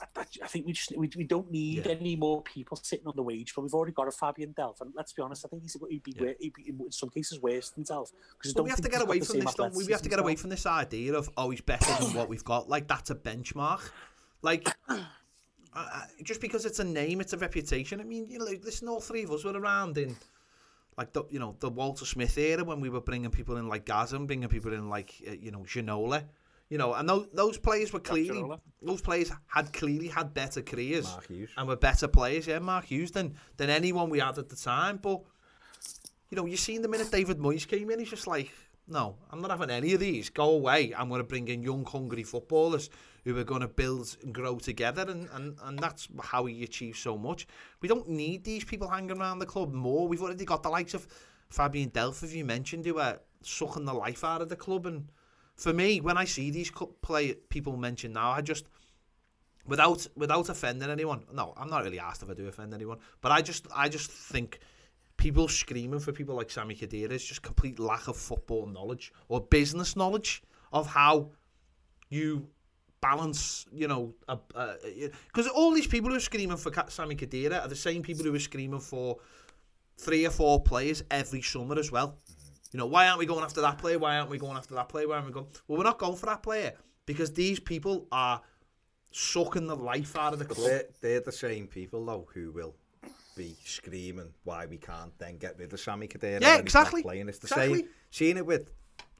[0.00, 1.92] I, I- think we just we, we don't need Yeah.
[1.92, 3.52] any more people sitting on the wage.
[3.54, 6.02] But we've already got a Fabian Delph, and let's be honest, I think he's he'd
[6.02, 6.32] be, Yeah.
[6.38, 9.40] he'd be in some cases worse than Delph because we have to get away from
[9.40, 9.54] this.
[9.54, 9.84] Don't we?
[9.86, 12.44] We have to get away from this idea of oh, he's better than what we've
[12.44, 12.68] got.
[12.68, 13.80] Like that's a benchmark.
[14.42, 18.00] Like uh, just because it's a name, it's a reputation.
[18.00, 20.16] I mean, you know, listen, all three of us were around in
[20.96, 23.84] like the you know the Walter Smith era when we were bringing people in like
[23.84, 26.24] Gazan, bringing people in like uh, you know Ginola.
[26.70, 28.58] You know, and those, those players were clearly Ginola.
[28.80, 31.50] those players had clearly had better careers Mark Hughes.
[31.56, 32.46] and were better players.
[32.46, 34.96] Yeah, Mark Hughes than than anyone we had at the time.
[34.96, 35.20] But
[36.30, 38.50] you know, you seen the minute David Moyes came in, he's just like,
[38.88, 40.30] no, I'm not having any of these.
[40.30, 40.92] Go away.
[40.96, 42.90] I'm going to bring in young, hungry footballers
[43.24, 46.98] who are going to build and grow together, and, and, and that's how he achieves
[46.98, 47.46] so much.
[47.80, 50.06] We don't need these people hanging around the club more.
[50.06, 51.06] We've already got the likes of
[51.48, 54.86] Fabian Delph, as you mentioned, who are sucking the life out of the club.
[54.86, 55.10] And
[55.56, 58.66] for me, when I see these play people mentioned now, I just
[59.66, 61.24] without without offending anyone.
[61.32, 64.10] No, I'm not really asked if I do offend anyone, but I just I just
[64.10, 64.60] think
[65.16, 69.40] people screaming for people like Sammy Khedira is just complete lack of football knowledge or
[69.40, 71.30] business knowledge of how
[72.08, 72.48] you
[73.04, 74.14] balance, you know,
[75.26, 78.34] because all these people who are screaming for Sammy Khedira are the same people who
[78.34, 79.18] are screaming for
[79.98, 82.16] three or four players every summer as well.
[82.72, 83.98] You know, why aren't we going after that player?
[83.98, 85.06] Why aren't we going after that player?
[85.08, 85.46] Why aren't we going?
[85.68, 86.72] Well, we're not going for that player
[87.06, 88.40] because these people are
[89.12, 90.66] sucking the life out of the club.
[90.66, 92.74] they're, they're the same people, though, who will
[93.36, 96.40] be screaming why we can't then get rid of Sammy Khedira.
[96.40, 97.02] Yeah, when he's not exactly.
[97.02, 97.28] Playing.
[97.28, 97.78] It's the Exactly.
[97.80, 97.88] same.
[98.10, 98.70] Seeing it with,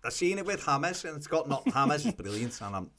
[0.02, 1.64] I've seen it with James, and it's got not.
[1.66, 2.90] James is brilliant, and I'm,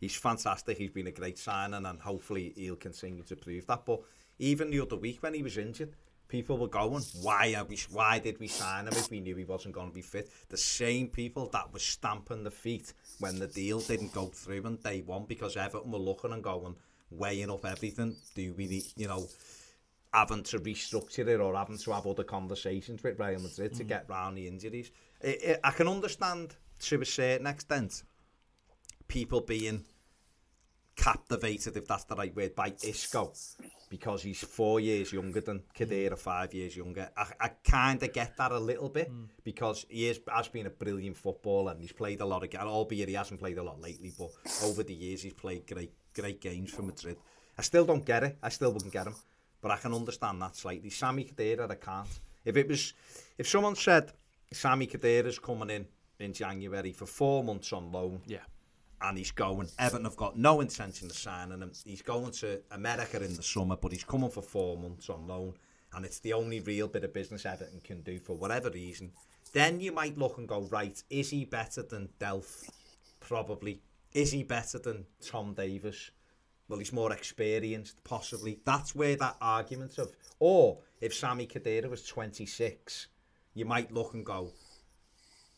[0.00, 0.78] he's fantastic.
[0.78, 3.84] He's been a great signing, and hopefully he'll continue to prove that.
[3.84, 4.00] But
[4.38, 5.94] even the other week when he was injured,
[6.28, 7.78] people were going, "Why are we?
[7.90, 10.56] Why did we sign him if we knew he wasn't going to be fit?" The
[10.56, 15.02] same people that were stamping the feet when the deal didn't go through on day
[15.02, 16.76] one because Everton were looking and going,
[17.10, 18.16] weighing up everything.
[18.34, 19.28] Do we, need, you know?
[20.12, 23.88] having to restructure it or having to have other conversations with Real Madrid to mm.
[23.88, 24.90] get round the injuries.
[25.20, 28.02] It, it, I can understand to a certain extent
[29.10, 29.84] people being
[30.96, 33.32] captivated, if that's the right word, by Isco
[33.90, 37.10] because he's four years younger than Khedira, five years younger.
[37.16, 39.24] I, I kind of get that a little bit hmm.
[39.42, 42.64] because he is, has been a brilliant footballer and he's played a lot of games,
[42.64, 44.30] albeit he hasn't played a lot lately, but
[44.64, 47.16] over the years he's played great great games for Madrid.
[47.58, 48.38] I still don't get it.
[48.42, 49.14] I still wouldn't get him.
[49.60, 50.90] But I can understand that slightly.
[50.90, 52.08] Sammy Khedira, I can't.
[52.44, 52.94] If it was,
[53.36, 54.12] if someone said
[54.52, 55.86] Sammy Khedira's coming in
[56.18, 58.38] in January for four months on loan, Yeah.
[59.02, 59.68] And he's going.
[59.78, 61.72] Everton have got no intention of signing him.
[61.84, 65.54] He's going to America in the summer, but he's coming for four months on loan,
[65.94, 69.12] and it's the only real bit of business Everton can do for whatever reason.
[69.52, 72.68] Then you might look and go, right, is he better than Delph?
[73.20, 73.80] Probably.
[74.12, 76.10] Is he better than Tom Davies?
[76.68, 78.60] Well, he's more experienced, possibly.
[78.64, 83.08] That's where that argument of, or if Sammy Khedira was 26,
[83.54, 84.52] you might look and go,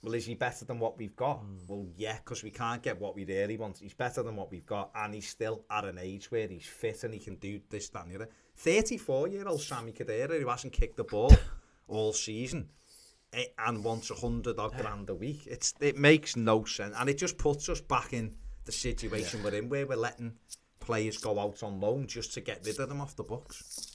[0.02, 1.42] well, is he better than what we've got?
[1.68, 3.78] Well, yeah, because we can't get what we really want.
[3.78, 7.04] He's better than what we've got, and he's still at an age where he's fit
[7.04, 8.28] and he can do this, that, and the other.
[8.56, 11.32] 34 year old Sammy Khedira, who hasn't kicked the ball
[11.88, 12.68] all season
[13.32, 15.46] eh, and wants a hundred odd grand a week.
[15.46, 18.34] It's It makes no sense, and it just puts us back in
[18.64, 20.32] the situation we're in where we're letting
[20.80, 23.91] players go out on loan just to get rid of them off the books.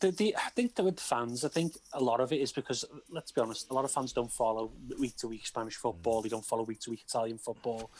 [0.00, 2.86] The, the, I think that with fans, I think a lot of it is because,
[3.10, 5.82] let's be honest, a lot of fans don't follow week to week Spanish mm.
[5.82, 6.22] football.
[6.22, 7.90] They don't follow week to week Italian football.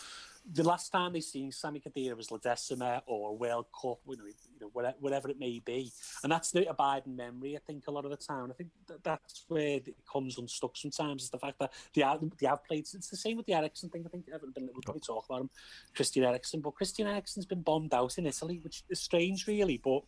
[0.52, 4.24] The last time they seen Sami Khedira was La Decima or World Cup, you know,
[4.24, 7.54] you know whatever, whatever it may be, and that's the abiding memory.
[7.56, 10.78] I think a lot of the time, I think that, that's where it comes unstuck.
[10.78, 12.86] Sometimes is the fact that they have, they have played.
[12.94, 14.04] It's the same with the Eriksen thing.
[14.06, 15.50] I think been we'll probably talk about him,
[15.94, 20.02] Christian Eriksen, but Christian Eriksen's been bombed out in Italy, which is strange, really, but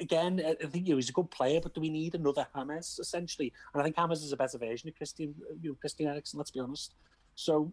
[0.00, 3.52] again, I think he was a good player, but do we need another James essentially?
[3.72, 6.38] And I think James is a better version of Christian, you know, Christian Eriksen.
[6.38, 6.94] Let's be honest.
[7.34, 7.72] So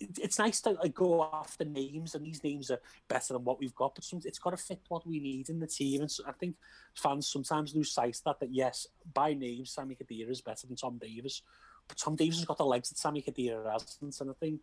[0.00, 3.74] it's nice to like, go after names, and these names are better than what we've
[3.74, 3.94] got.
[3.94, 6.02] But it's got to fit what we need in the team.
[6.02, 6.56] And so I think
[6.94, 8.40] fans sometimes lose sight of that.
[8.40, 11.42] That yes, by name, Sami Khedira is better than Tom Davies,
[11.88, 14.20] but Tom Davies has got the legs that Sami Khedira hasn't.
[14.20, 14.60] And I think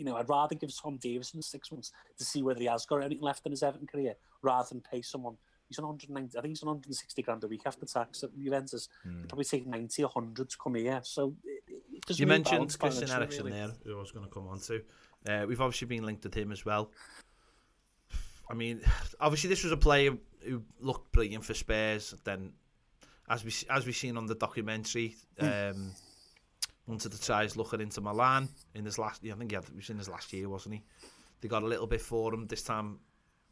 [0.00, 3.04] you know, I'd rather give Tom Davison six months to see whether he has got
[3.04, 5.36] anything left in his Everton career rather than pay someone.
[5.68, 8.88] He's on 190, I think he's on 160 grand a week after tax at Juventus.
[9.06, 9.28] Mm.
[9.28, 11.00] probably take 90 or 100 to come here.
[11.04, 13.58] So it, you mentioned Christian Eriksen really.
[13.58, 14.82] there, who I was going to come on to.
[15.28, 16.90] Uh, we've obviously been linked with him as well.
[18.50, 18.80] I mean,
[19.20, 22.14] obviously this was a player who looked brilliant for Spurs.
[22.24, 22.52] Then,
[23.28, 25.70] as we as we seen on the documentary, mm.
[25.70, 25.92] um,
[26.90, 29.24] wanted to try his luck at Milan in his last.
[29.24, 30.82] Yeah, I think he had, it was in his last year, wasn't he?
[31.40, 32.98] They got a little bit for him this time.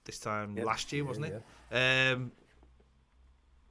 [0.05, 0.65] This time yep.
[0.65, 1.43] last year, wasn't yeah, it?
[1.71, 2.13] Yeah.
[2.13, 2.33] Um,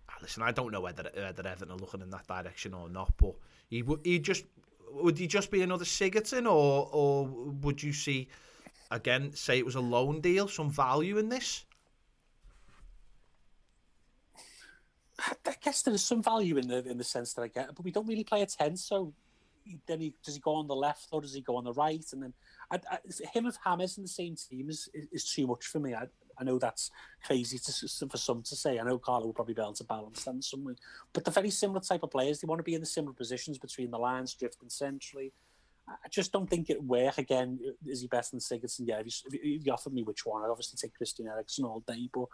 [0.08, 3.12] ah, listen, I don't know whether whether Everton are looking in that direction or not,
[3.18, 3.34] but
[3.70, 4.46] he would he just
[4.92, 8.28] would he just be another Sigurdsson, or or would you see
[8.92, 11.66] again say it was a loan deal, some value in this?
[15.20, 17.84] I guess there is some value in the in the sense that I get, but
[17.84, 19.14] we don't really play a ten, so
[19.88, 22.06] then he does he go on the left or does he go on the right?
[22.12, 22.34] And then
[22.72, 23.00] I, I,
[23.34, 25.94] him of James in the same team is, is, is too much for me.
[25.94, 26.08] I,
[26.40, 26.92] I know that's
[27.26, 28.80] crazy to, for some to say.
[28.80, 30.76] I know Carlo will probably be able to balance that in some way.
[31.14, 33.58] But the very similar type of players, they want to be in the similar positions
[33.58, 35.34] between the lines, drifting centrally.
[35.88, 37.18] I just don't think it work.
[37.18, 38.82] Again, is he better than Sigurdsson?
[38.82, 41.84] Yeah, if you, if you offered me which one, I'd obviously take Christian Eriksen all
[41.88, 42.10] day.
[42.14, 42.26] But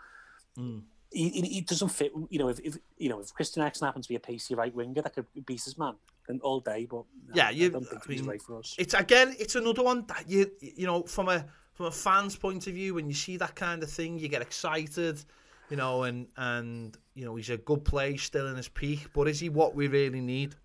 [0.58, 0.82] mm
[1.14, 2.12] he, he doesn't fit.
[2.30, 4.74] You know, if, if you know if Christian Eriksen happens to be a pacey right
[4.74, 5.96] winger, that could beat his man
[6.28, 6.86] and all day.
[6.90, 8.76] But yeah, you, I don't think I mean, right for us.
[8.78, 12.68] It's again, it's another one that you you know from a from a fan's point
[12.68, 15.24] of view, when you see that kind of thing, you get excited.
[15.70, 19.08] You know, and and you know he's a good player, still in his peak.
[19.14, 20.56] But is he what we really need?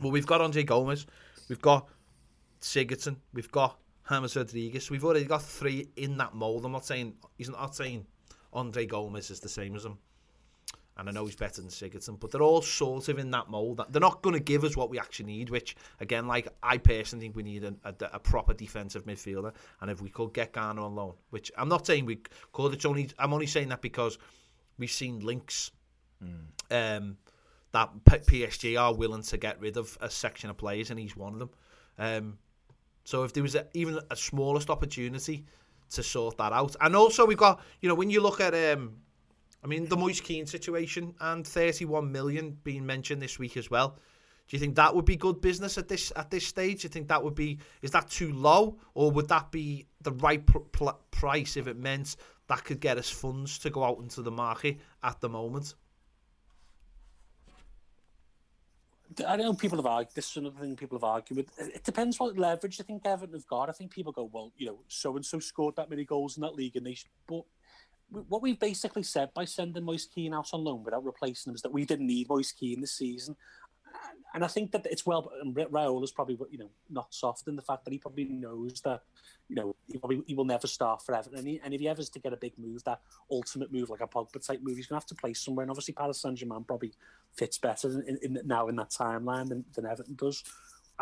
[0.00, 1.06] Well, we've got Andre Gomes,
[1.48, 1.88] we've got
[2.60, 4.90] Sigurdsson, we've got James Rodriguez.
[4.90, 6.64] We've already got three in that mold.
[6.64, 8.06] I'm not saying he's not saying
[8.52, 9.98] Andre Gomes is the same as him.
[11.02, 13.80] And I know he's better than Sigurdsson, but they're all sort of in that mould.
[13.90, 17.24] They're not going to give us what we actually need, which, again, like I personally
[17.24, 19.52] think we need a, a, a proper defensive midfielder.
[19.80, 22.20] And if we could get Gana on loan, which I'm not saying we
[22.52, 24.16] could, it's only, I'm only saying that because
[24.78, 25.72] we've seen links
[26.22, 26.36] mm.
[26.70, 27.16] um,
[27.72, 31.32] that PSG are willing to get rid of a section of players, and he's one
[31.32, 31.50] of them.
[31.98, 32.38] Um,
[33.02, 35.46] so if there was a, even a smallest opportunity
[35.90, 36.76] to sort that out.
[36.80, 38.98] And also we've got, you know, when you look at, um,
[39.62, 43.98] I mean, the Moise Kean situation and 31 million being mentioned this week as well.
[44.48, 46.82] Do you think that would be good business at this at this stage?
[46.82, 50.12] Do you think that would be is that too low, or would that be the
[50.12, 52.16] right pr- price if it meant
[52.48, 55.74] that could get us funds to go out into the market at the moment?
[59.26, 60.14] I know people have argued.
[60.14, 61.74] This is another thing people have argued with.
[61.74, 63.68] It depends what leverage you think Everton have got.
[63.68, 66.40] I think people go, well, you know, so and so scored that many goals in
[66.42, 66.96] that league, and they.
[67.26, 67.44] But
[68.28, 71.62] what we've basically said by sending Moise Kean out on loan without replacing him is
[71.62, 73.36] that we didn't need Moise Kean this season,
[74.34, 75.30] and I think that it's well.
[75.40, 78.80] And Raul is probably you know not soft in the fact that he probably knows
[78.82, 79.02] that
[79.48, 81.30] you know he, probably, he will never start forever.
[81.34, 83.90] And, he, and if he ever is to get a big move, that ultimate move
[83.90, 85.64] like a Pogba type move, he's going to have to play somewhere.
[85.64, 86.92] And obviously, Paris Saint Germain probably
[87.34, 90.42] fits better in, in, now in that timeline than, than Everton does.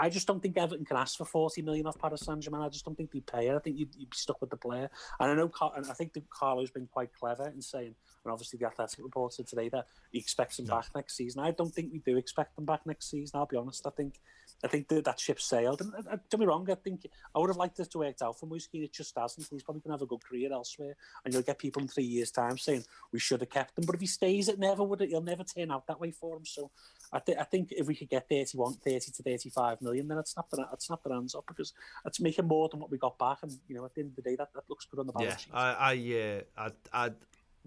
[0.00, 2.62] I just don't think Everton can ask for 40 million off Paris Saint Germain.
[2.62, 3.54] I just don't think they pay it.
[3.54, 4.88] I think you'd, you'd, be stuck with the player.
[5.20, 8.58] And I know, and I think that Carlo's been quite clever in saying, and obviously
[8.58, 11.42] the Athletic reported today that he expects him back next season.
[11.42, 13.38] I don't think we do expect them back next season.
[13.38, 13.86] I'll be honest.
[13.86, 14.14] I think
[14.62, 15.80] I think that, that ship sailed.
[15.80, 18.38] And uh, don't be wrong, I think I would have liked this to work out
[18.38, 19.46] for Moise It just hasn't.
[19.50, 20.96] He's probably going to have a good career elsewhere.
[21.24, 23.84] And you'll get people in three years' time saying we should have kept him.
[23.86, 25.00] But if he stays, it never would.
[25.00, 26.44] He'll never turn out that way for him.
[26.44, 26.70] So
[27.12, 30.28] I, th- I think if we could get 31, 30 to 35 million, then I'd
[30.28, 31.72] snap, the, I'd snap their hands up because
[32.04, 33.38] it's making more than what we got back.
[33.42, 35.12] And, you know, at the end of the day, that, that looks good on the
[35.12, 35.54] balance yeah, sheet.
[35.54, 37.10] I, I, uh, I, I,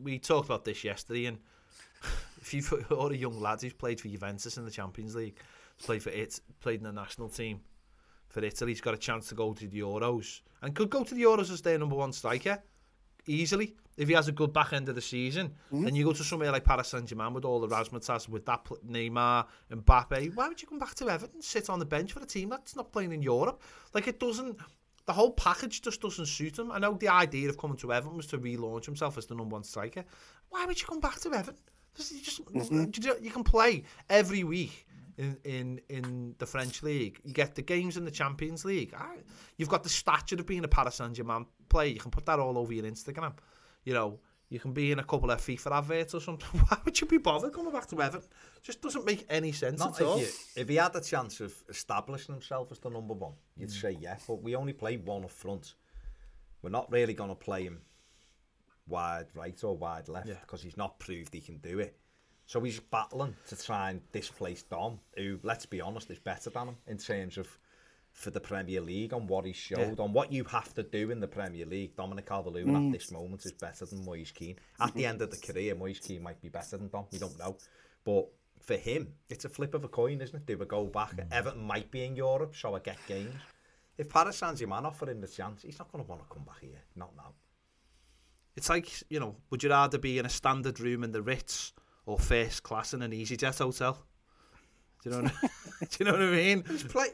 [0.01, 1.25] we talked about this yesterday.
[1.25, 1.39] And
[2.41, 5.37] if you've all the young lads who's played for Juventus in the Champions League,
[5.79, 7.61] played for it, played in the national team
[8.29, 8.71] for Italy.
[8.71, 11.51] He's got a chance to go to the Euros and could go to the Euros
[11.51, 12.61] as their number one striker
[13.27, 13.75] easily.
[13.95, 15.81] If he has a good back end of the season, mm-hmm.
[15.81, 15.85] mm.
[15.85, 19.45] then you go to somewhere like Paris Saint-Germain with all the razzmatazz, with that Neymar,
[19.69, 20.33] and Mbappe.
[20.35, 22.75] Why would you come back to Everton, sit on the bench for a team that's
[22.75, 23.61] not playing in Europe?
[23.93, 24.57] Like, it doesn't,
[25.05, 26.71] the whole package just doesn't suit him.
[26.71, 29.53] I know the idea of coming to Everton was to relaunch himself as the number
[29.53, 30.03] one striker.
[30.49, 31.61] Why would you come back to Everton?
[31.95, 32.17] Just, mm-hmm.
[32.17, 33.05] you, just, mm -hmm.
[33.05, 37.19] you, you can play every week in, in in the French league.
[37.23, 38.93] You get the games in the Champions League.
[38.95, 39.17] I,
[39.57, 41.89] you've got the stature of being a Paris Saint Germain player.
[41.89, 43.33] You can put that all over your Instagram.
[43.83, 46.59] You know, you can be in a couple of FIFA adverts or something.
[46.67, 48.29] Why would you be bothered coming back to Everton?
[48.61, 50.19] Just doesn't make any sense Not at all.
[50.19, 53.69] if, you, if he had a chance of establishing himself as the number one, you'd
[53.69, 53.81] mm.
[53.81, 54.17] say yeah.
[54.27, 55.73] But we only play one up front.
[56.61, 57.81] We're not really going to play him
[58.87, 60.35] wide right or wide left Yeah.
[60.41, 61.97] because he's not proved he can do it.
[62.45, 66.69] So he's battling to try and displace Dom, who, let's be honest, is better than
[66.69, 67.47] him in terms of
[68.11, 71.19] for the Premier League on what he showed, on what you have to do in
[71.19, 71.95] the Premier League.
[71.95, 72.91] Dominic Calvert-Lewin at mm.
[72.91, 74.55] this moment is better than Moise Kean.
[74.79, 77.05] At the end of the career, Moise Kean might be better than Dom.
[77.11, 77.57] We don't know,
[78.05, 78.27] but
[78.61, 80.45] for him, it's a flip of a coin, isn't it?
[80.45, 81.15] Do we go back?
[81.15, 81.31] Mm.
[81.31, 83.33] Everton might be in Europe, so I get games.
[83.97, 86.61] If Paris Saint-Germain offer him the chance, he's not going to want to come back
[86.61, 86.81] here.
[86.95, 87.33] Not now.
[88.55, 91.73] It's like, you know, would you rather be in a standard room in the Ritz
[92.05, 94.03] or first class in an EasyJet hotel?
[95.03, 96.63] Do you know what, I- do you know what I mean?
[96.67, 97.07] He's play.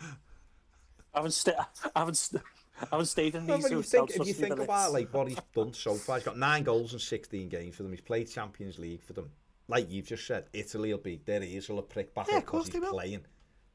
[0.00, 2.42] I haven't, sta- I haven't, st-
[2.82, 4.10] I haven't stayed in No, these but you hotels.
[4.10, 6.92] think, if you think about like what he's done so far, he's got nine goals
[6.92, 7.92] in 16 games for them.
[7.92, 9.30] He's played Champions League for them.
[9.68, 12.66] Like you've just said, Italy will be their ears will prick back Yeah, up because
[12.66, 12.92] they he's will.
[12.92, 13.24] playing.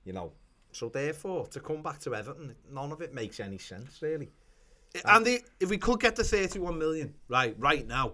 [0.06, 0.32] You know,
[0.72, 4.30] so therefore to come back to Everton, none of it makes any sense really.
[5.06, 8.14] Andy, if we could get the 31 million, right, right now,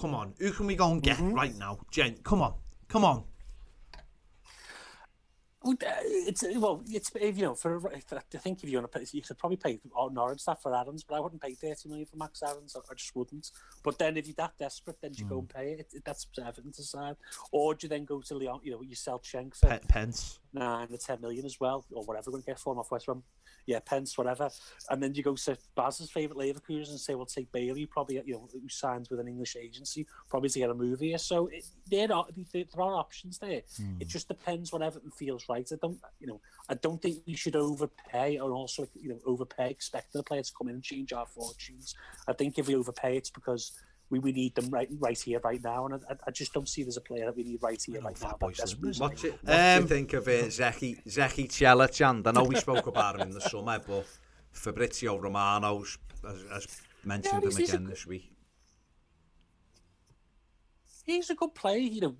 [0.00, 1.34] come on, who can we go and get mm-hmm.
[1.34, 1.78] right now?
[1.90, 2.54] Jen, come on,
[2.88, 3.24] come on.
[5.62, 8.78] Well, uh, It's uh, well, it's if, you know for uh, I think if you
[8.78, 9.78] want to pay, you could probably pay
[10.10, 12.74] Norwich that for Aarons, but I wouldn't pay thirty million for Max Aarons.
[12.76, 13.50] I just wouldn't.
[13.82, 15.40] But then if you're that desperate, then you go hmm.
[15.40, 15.92] and pay it.
[16.04, 17.16] that's Everton to.
[17.52, 18.60] Or do you then go to Leon?
[18.62, 20.38] You know, you sell Cenk for Pe- pence.
[20.54, 22.90] nine or ten million as well, or whatever we're going to get for him off
[22.90, 23.22] West Brom.
[23.66, 24.50] Yeah, pence, whatever.
[24.88, 28.32] And then you go to Baz's favourite Leverkusen and say, well, take Bailey, probably, you
[28.32, 31.18] know, who signs with an English agency, probably to get a move here.
[31.18, 33.62] So it, there, are, there are options there.
[33.76, 34.00] Hmm.
[34.00, 35.68] It just depends what Everton feels right.
[35.72, 39.68] I don't, you know, I don't think we should overpay or also, you know, overpay
[39.70, 41.94] expecting a player to come in and change our fortunes.
[42.28, 43.72] I think if we overpay, it's because
[44.10, 45.86] we, we need them right right here, right now.
[45.86, 48.20] And I, I just don't see there's a player that we need right here, right
[48.22, 48.36] now.
[48.40, 49.00] boy That's slippers.
[49.00, 52.26] What, do you, what do you Um, think of uh, Zeki Zeki Chelachan?
[52.26, 54.06] I know we spoke about him in the summer, but
[54.52, 56.66] Fabrizio Romano's has, has
[57.04, 58.32] mentioned Yeah, him he's- he's a again this week.
[61.10, 61.78] He's a good player.
[61.78, 62.16] You know,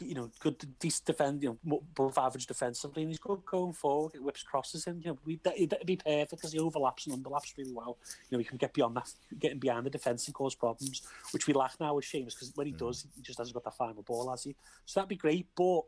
[0.00, 1.42] you know, good decent defend.
[1.42, 4.14] You know, above average defensively, and he's good going forward.
[4.14, 5.00] It whips crosses in.
[5.00, 7.98] You know, we, that, that'd be perfect because he overlaps and underlaps really well.
[8.28, 11.46] You know, he can get beyond that, getting behind the defence and cause problems, which
[11.46, 12.78] we lack now with Seamus because when he mm.
[12.78, 14.56] does, he just hasn't got that final ball, has he?
[14.86, 15.82] So that'd be great, but.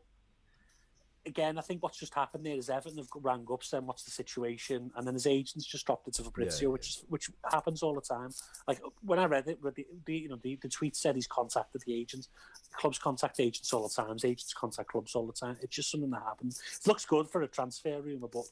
[1.25, 4.11] Again, I think what's just happened there is Everton have rang up, saying what's the
[4.11, 7.81] situation, and then his agents just dropped it to Fabrizio, Yeah, which is, which happens
[7.81, 8.29] all the time.
[8.67, 11.81] Like when I read it, the, the you know the, the tweet said he's contacted
[11.85, 12.27] the agent,
[12.73, 14.17] clubs contact agents all the time.
[14.23, 15.57] Agents contact clubs all the time.
[15.61, 16.61] It's just something that happens.
[16.81, 18.43] It looks good for a transfer rumour, but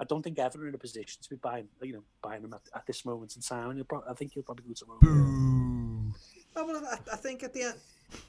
[0.00, 2.52] I don't think Everton are in a position to be buying, you know, buying him
[2.54, 3.76] at, at this moment in time.
[3.76, 5.85] He'll I think he'll probably go to Rome.
[6.56, 7.74] No, but I, I think at the end.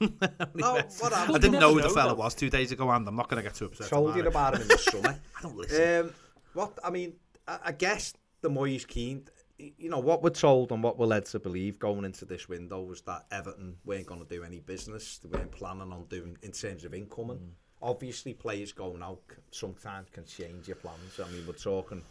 [0.54, 3.16] no, what I didn't know who the know, fella was two days ago, and I'm
[3.16, 3.88] not going to get too upset.
[3.88, 5.18] told about you about him in the summer.
[5.38, 6.06] I don't listen.
[6.06, 6.14] Um,
[6.52, 7.14] what I mean,
[7.46, 9.24] I, I guess the Moise Kean,
[9.58, 12.82] you know, what we're told and what we're led to believe going into this window
[12.82, 15.18] was that Everton weren't going to do any business.
[15.18, 17.30] They weren't planning on doing in terms of income.
[17.30, 21.20] And obviously, players going out sometimes can change your plans.
[21.24, 22.02] I mean, we're talking.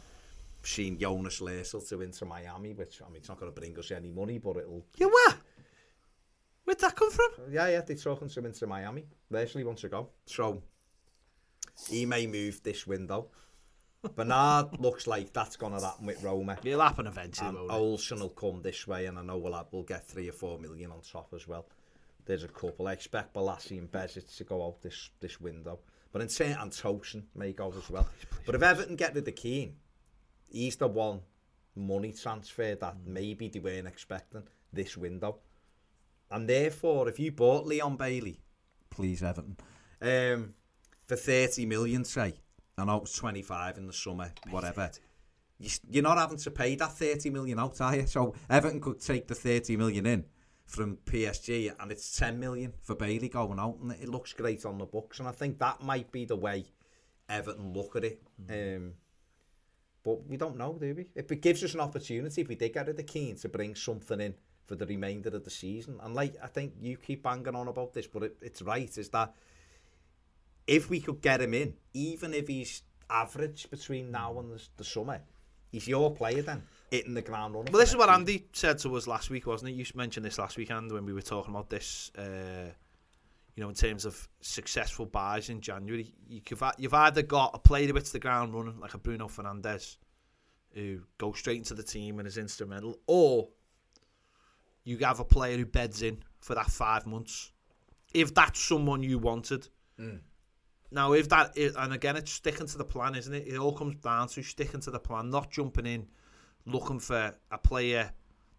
[0.64, 3.92] Seen Jonas Lössl to Inter Miami, which I mean, it's not going to bring us
[3.92, 4.84] any money, but it'll.
[4.98, 5.36] Yeah, where?
[6.68, 7.30] Where'd that come from?
[7.50, 9.06] Yeah, yeah, they're talking to him Inter Miami.
[9.30, 10.10] Leslie wants to go.
[10.26, 10.62] So
[11.88, 13.30] he may move this window.
[14.18, 16.58] Bernard looks like that's going to happen with Roma.
[16.62, 17.72] It'll happen eventually, And?
[17.72, 20.60] Olsen will come this way, and I know we'll, have, we'll get three or four
[20.60, 21.70] million on top as well.
[22.26, 22.90] There's a couple.
[22.90, 25.80] I expect Bolasie and Besic to go out this this window.
[26.12, 26.60] But in St.
[26.60, 28.10] and Tosun may go as well.
[28.46, 29.78] But if Everton get rid of Kean,
[30.50, 31.22] he's the one
[31.78, 35.38] money transfer that maybe they weren't expecting this window.
[36.30, 38.42] And therefore, if you bought Leon Bailey,
[38.90, 39.58] please Everton,
[40.02, 40.54] um,
[41.06, 42.34] for 30 million, say,
[42.78, 44.92] I know it was 25 in the summer, whatever,
[45.60, 48.06] you're not having to pay that 30 million out, are you?
[48.08, 50.26] So Everton could take the 30 million in
[50.66, 54.78] from PSG and it's 10 million for Bailey going out and it looks great on
[54.78, 55.20] the books.
[55.20, 56.66] And I think that might be the way
[57.30, 58.22] Everton look at it.
[58.50, 58.94] Um,
[60.04, 61.10] But we don't know, do we?
[61.16, 63.76] If it gives us an opportunity, if we did get rid of Kean, to bring
[63.76, 64.36] something in
[64.68, 66.00] for the remainder of the season.
[66.04, 69.10] And like, I think you keep banging on about this, but it, it's right, is
[69.10, 69.34] that
[70.68, 74.84] if we could get him in, even if he's average between now and the, the
[74.84, 75.22] summer,
[75.72, 76.62] he's your player then,
[76.92, 77.72] hitting the ground running.
[77.72, 79.76] Well, this is what Andy said to us last week, wasn't it?
[79.76, 82.12] You mentioned this last weekend when we were talking about this.
[82.18, 82.72] Uh,
[83.56, 87.60] you know, in terms of successful buys in January, you could, you've either got a
[87.60, 89.98] player who hits the ground running, like a Bruno Fernandes,
[90.76, 93.48] who goes straight into the team and is instrumental, or
[94.88, 97.52] you have a player who beds in for that five months.
[98.14, 99.68] If that's someone you wanted.
[100.00, 100.22] Mm.
[100.92, 103.48] Now, if that, is, and again, it's sticking to the plan, isn't it?
[103.48, 106.08] It all comes down to sticking to the plan, not jumping in,
[106.66, 108.10] looking for a player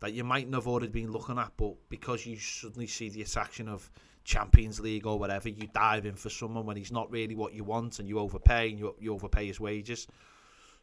[0.00, 3.66] that you mightn't have already been looking at, but because you suddenly see the attraction
[3.66, 3.90] of
[4.24, 7.64] Champions League or whatever, you dive in for someone when he's not really what you
[7.64, 10.06] want, and you overpay and you, you overpay his wages.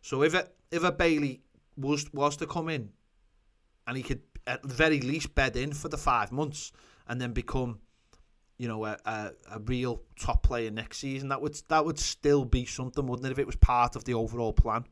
[0.01, 1.43] So if a if a Bailey
[1.77, 2.89] was was to come in,
[3.85, 6.71] and he could at the very least bed in for the five months,
[7.07, 7.79] and then become,
[8.57, 12.45] you know, a, a, a real top player next season, that would that would still
[12.45, 13.31] be something, wouldn't it?
[13.31, 14.85] If it was part of the overall plan.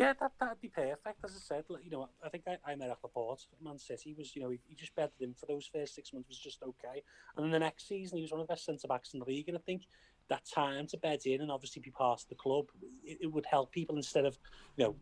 [0.00, 1.22] Yeah, that that'd be perfect.
[1.24, 4.14] As I said, you know, I think I, Aymeric Laporte at Man City.
[4.16, 6.62] Was you know he, he just bedded in for those first six months was just
[6.62, 7.02] okay,
[7.36, 9.26] and then the next season he was one of the best centre backs in the
[9.26, 9.48] league.
[9.48, 9.82] And I think
[10.28, 12.66] that time to bed in and obviously be part of the club,
[13.04, 14.38] it, it would help people instead of
[14.76, 14.96] you know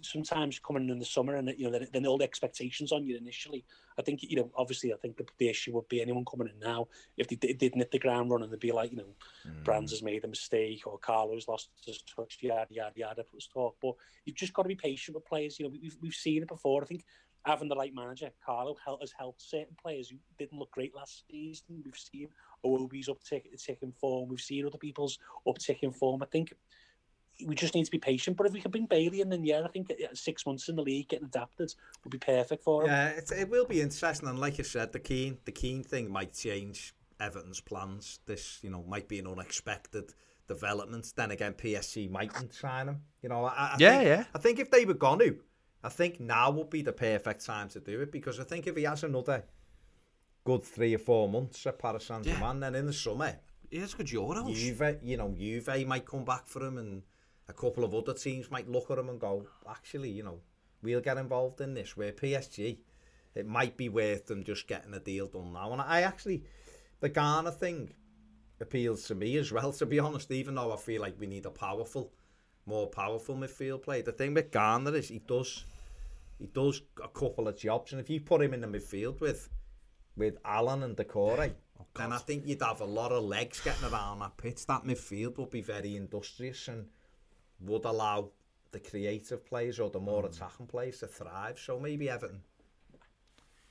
[0.00, 3.16] sometimes coming in the summer and you know then, then all the expectations on you
[3.16, 3.64] initially.
[3.98, 6.58] I think you know obviously I think the, the issue would be anyone coming in
[6.58, 9.14] now if they did, didn't hit the ground running, they'd be like you know
[9.46, 9.64] mm.
[9.64, 13.24] Brands has made a mistake or Carlo's lost his touch, yada yada yada.
[13.52, 15.58] Talk, but you've just got to be patient with players.
[15.58, 16.82] You know we've we've seen it before.
[16.82, 17.04] I think
[17.44, 21.82] having the right manager, Carlo, has helped certain players who didn't look great last season.
[21.84, 22.28] We've seen
[22.64, 23.44] Obi's uptick
[23.82, 24.28] in form.
[24.28, 26.22] We've seen other people's uptick in form.
[26.22, 26.54] I think
[27.46, 28.36] we just need to be patient.
[28.36, 30.76] But if we can bring Bailey in, then yeah, I think uh, six months in
[30.76, 32.90] the league getting adapted would be perfect for him.
[32.90, 34.28] Yeah, it, it will be interesting.
[34.28, 38.20] And like you said, the Kean, the Kean thing might change Everton's plans.
[38.26, 40.12] This, you know, might be an unexpected
[40.46, 41.12] development.
[41.16, 43.02] Then again, PSG mightn't sign him.
[43.22, 44.24] You know, I, I Yeah, think, yeah.
[44.34, 45.36] I think if they were going to,
[45.82, 48.76] I think now would be the perfect time to do it because I think if
[48.76, 49.44] he has another
[50.44, 53.38] good three or four months at Paris Saint Germain, then in the summer,
[53.70, 54.54] Yeah, it's good Euros.
[54.54, 57.02] Juve, you know, Juve might come back for him, and
[57.48, 60.40] a couple of other teams might look at him and go, actually, you know,
[60.82, 61.96] we'll get involved in this.
[61.96, 62.78] Where PSG,
[63.34, 65.72] it might be worth them just getting a deal done now.
[65.72, 66.44] And I actually,
[67.00, 67.92] the Gana thing
[68.60, 69.72] appeals to me as well.
[69.78, 72.12] To be honest, even though I feel like we need a powerful,
[72.66, 75.64] more powerful midfield player, the thing with Gana is he does,
[76.38, 79.50] he does a couple of jobs, and if you put him in the midfield with,
[80.16, 81.52] with Allan and Doucouré.
[81.80, 84.64] Oh, then I think you'd have a lot of legs getting around that pitch.
[84.66, 86.86] That midfield would be very industrious and
[87.60, 88.30] would allow
[88.72, 90.26] the creative players or the more hmm.
[90.26, 91.58] attacking players to thrive.
[91.58, 92.40] So maybe Everton.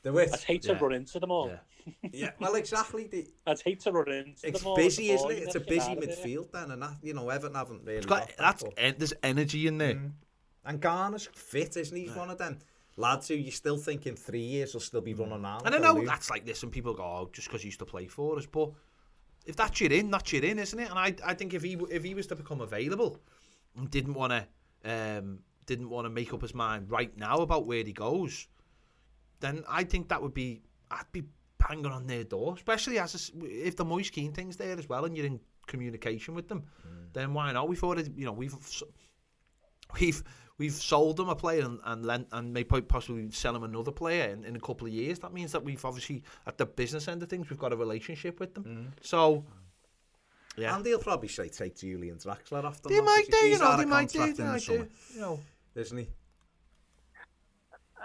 [0.03, 0.29] Do it.
[0.33, 0.79] I'd hate to Yeah.
[0.79, 1.47] run into them all.
[1.49, 1.59] Yeah.
[2.13, 3.07] Yeah, well, exactly.
[3.07, 4.75] The, I'd hate to run into it's them all.
[4.77, 5.37] busy, with isn't it?
[5.43, 6.09] It's a you never get busy out of it.
[6.09, 8.95] midfield then, and that you know Everton haven't really It's got, got that, that's en-
[8.97, 9.95] there's energy in there.
[9.95, 10.07] Hmm.
[10.63, 12.03] And Gana's fit, isn't he?
[12.03, 12.59] He's one of them
[12.95, 15.23] lads who you still think in three years will still be hmm.
[15.23, 15.65] running around.
[15.65, 17.67] And I like a know that's like this, and people go, "Oh, just because he
[17.67, 18.71] used to play for us." But
[19.45, 20.89] if that's your in, that's your in, isn't it?
[20.89, 23.21] And I, I think if he, if he was to become available, and
[23.89, 24.47] didn't want to,
[24.85, 28.47] um, didn't want to make up his mind right now about where he goes,
[29.39, 30.61] then I think that would be,
[30.91, 31.23] I'd be
[31.67, 35.05] banging on their door, especially as a if the Moise Kean thing's there as well,
[35.05, 36.63] and you're in communication with them.
[37.13, 37.69] Then why not?
[37.69, 38.55] We've already, you know, we've
[39.99, 40.23] we've
[40.57, 44.29] we've sold them a player and and, lent, and may possibly sell them another player
[44.29, 45.19] in, in a couple of years.
[45.19, 48.39] That means that we've obviously at the business end of things we've got a relationship
[48.39, 48.63] with them.
[49.01, 49.45] So
[50.57, 52.91] yeah, And they'll probably say take Julian Draxler off them.
[52.91, 54.61] they now, might 'cause do, you he's know, out they might do, contract they might
[54.61, 55.39] do, you know.
[55.75, 56.07] Isn't he?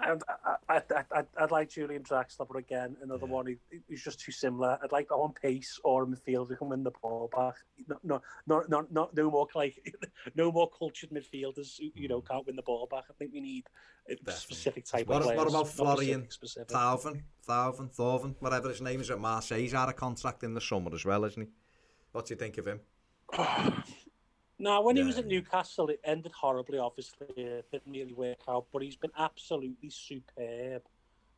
[0.00, 0.22] I'd,
[0.68, 3.56] I'd, I'd, I'd, I'd like Julian Draxler, but again, another one who,
[3.88, 4.78] who's just too similar.
[4.82, 7.54] I'd like that on pace or a midfielder who can win the ball back.
[7.88, 9.94] No, no, no, no, no, no more like
[10.36, 12.28] no more cultured midfielders who you know mm.
[12.28, 13.04] can't win the ball back.
[13.10, 13.64] I think we need
[14.08, 15.38] a specific type What, of players.
[15.38, 16.76] what about Florian specific, specific.
[16.76, 19.58] Thauvin, Thauvin, Thorvin, whatever his name is at Marseille?
[19.58, 21.48] He's out of contract in the summer as well, isn't he?
[22.12, 22.80] What do you think of him?
[24.60, 26.78] Now, when he was at Newcastle, it ended horribly.
[26.78, 28.66] Obviously, it didn't really work out.
[28.72, 30.82] But he's been absolutely superb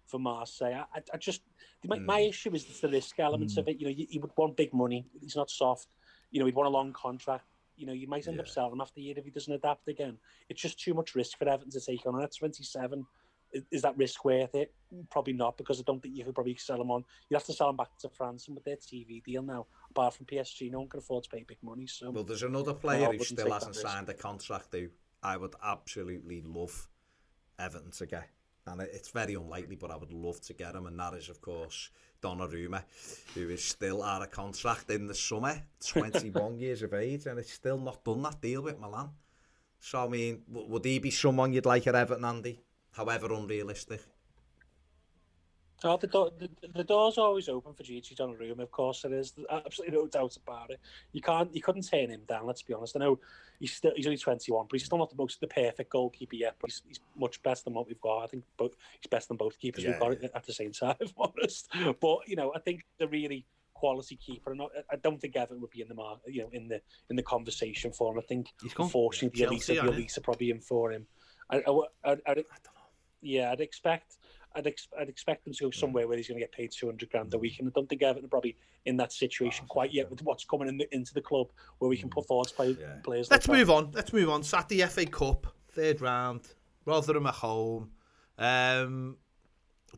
[0.07, 0.73] for Marseille.
[0.73, 1.43] I, I, I just
[1.85, 2.29] my, my hmm.
[2.29, 3.71] issue is the risk elements of hmm.
[3.73, 3.81] it.
[3.81, 5.05] You know, you would want big money.
[5.21, 5.89] He's not soft.
[6.31, 7.45] You know, he'd want a long contract.
[7.77, 9.89] You know, you might end up selling him after a year if he doesn't adapt
[9.89, 10.17] again.
[10.49, 12.15] It's just too much risk for Everton to take on.
[12.15, 13.07] And At 27,
[13.71, 14.73] is that risk worth it?
[15.11, 17.05] Probably not, because I don't think you could probably sell them on.
[17.29, 20.15] You'd have to sell them back to France, and with their TV deal now, apart
[20.15, 21.87] from PSG, no one can afford to pay big money.
[21.87, 24.89] So, well, there's another player who still hasn't signed a contract who
[25.23, 26.89] I would absolutely love
[27.59, 28.29] Everton to get,
[28.67, 31.41] and it's very unlikely, but I would love to get him, and that is, of
[31.41, 31.91] course,
[32.23, 32.83] Donnarumma,
[33.35, 37.53] who is still out of contract in the summer, 21 years of age, and it's
[37.53, 39.11] still not done that deal with Milan.
[39.81, 42.61] So, I mean, would he be someone you'd like at Everton, Andy?
[42.93, 44.01] However unrealistic.
[45.83, 48.61] Oh, the, door, the, the door's always open for Gigi Donnarumma.
[48.61, 49.33] Of course, it is.
[49.51, 50.81] Absolutely no doubt about it.
[51.13, 52.47] You can't, you couldn't turn him down.
[52.47, 52.97] Let's be honest.
[52.97, 53.19] I know
[53.59, 56.57] he's still, he's only 21, but he's still not the most the perfect goalkeeper yet.
[56.61, 58.25] But he's, he's much better than what we've got.
[58.25, 60.29] I think both he's better than both keepers yeah, we've got yeah.
[60.35, 60.97] at the same time.
[61.01, 61.69] If I'm honest,
[62.01, 64.53] but you know, I think the really quality keeper.
[64.53, 64.61] And
[64.91, 67.23] I don't think Everton would be in the mar- you know, in the in the
[67.23, 68.19] conversation for him.
[68.19, 71.07] I think unfortunately the Elise, the Elise are probably in for him.
[71.51, 71.71] I, I,
[72.05, 72.45] I, I, I
[73.23, 74.17] yeah, I'd expect
[74.55, 77.11] I'd, ex- I'd expect them to go somewhere where he's going to get paid 200
[77.11, 77.59] grand a week.
[77.59, 80.69] And I don't think Everton are probably in that situation quite yet with what's coming
[80.69, 81.49] in the, into the club
[81.79, 82.97] where we can put forward play, yeah.
[83.05, 83.31] players.
[83.31, 83.91] Let's like move on.
[83.93, 84.43] Let's move on.
[84.43, 86.49] Saturday FA Cup, third round,
[86.85, 87.91] Rotherham at home.
[88.39, 89.17] Um,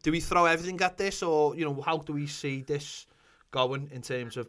[0.03, 3.07] do we throw everything at this or, you know, how do we see this
[3.51, 4.49] going in terms of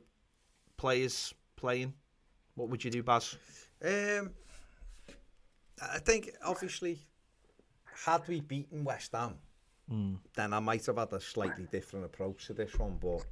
[0.75, 1.93] players playing?
[2.55, 3.37] What would you do, Baz?
[3.83, 4.31] Um,
[5.81, 6.99] I think, obviously
[8.05, 9.35] had we beaten West Ham,
[9.91, 10.17] mm.
[10.35, 12.97] then I might have had a slightly different approach to this one.
[13.01, 13.25] But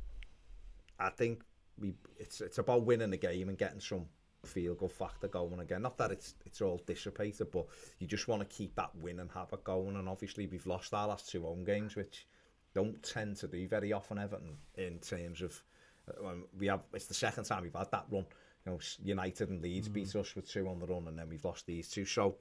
[1.00, 1.44] I think
[1.80, 4.06] we it's it's about winning the game and getting some
[4.46, 5.82] feel good factor going again.
[5.82, 7.66] Not that it's it's all dissipated, but
[8.00, 9.96] you just want to keep that win and have it going.
[9.96, 12.28] And obviously we've lost our last two home games, which
[12.74, 15.62] don't tend to do very often Everton in terms of
[16.10, 18.26] uh, we have it's the second time we've had that run.
[18.66, 19.94] You know, United and Leeds mm.
[19.94, 22.06] beat us with two on the run, and then we've lost these two.
[22.06, 22.38] So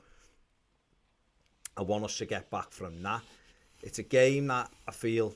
[1.80, 3.22] I want us to get back from that.
[3.82, 5.34] It's a game that I feel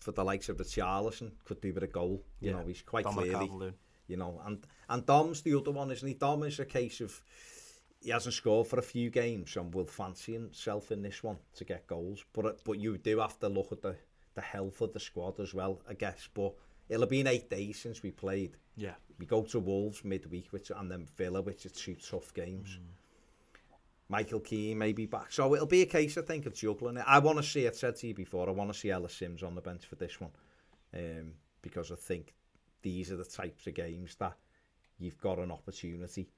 [0.00, 2.20] for the likes of the Charleston could do with a goal.
[2.40, 2.56] You yeah.
[2.56, 3.72] know, he's quite Dom clearly.
[4.08, 6.14] You know, and and Dom's the other one, isn't he?
[6.14, 7.22] Dom is a case of
[8.00, 11.64] he hasn't scored for a few games and will fancy himself in this one to
[11.64, 12.24] get goals.
[12.32, 13.94] But uh, but you do have to look at the
[14.34, 16.28] the health of the squad as well, I guess.
[16.34, 16.54] But
[16.88, 18.56] it'll have been eight days since we played.
[18.76, 18.94] Yeah.
[19.16, 22.80] We go to Wolves midweek, which and then Villa, which are two tough games.
[22.80, 23.01] Mm.
[24.12, 25.32] Michael Keane may be back.
[25.32, 27.04] So it'll be a case, I think, of juggling it.
[27.06, 29.42] I want to see, I've said to you before, I want to see Ellis Sims
[29.42, 30.32] on the bench for this one.
[30.94, 31.32] Um,
[31.62, 32.34] because I think
[32.82, 34.36] these are the types of games that
[34.98, 36.28] you've got an opportunity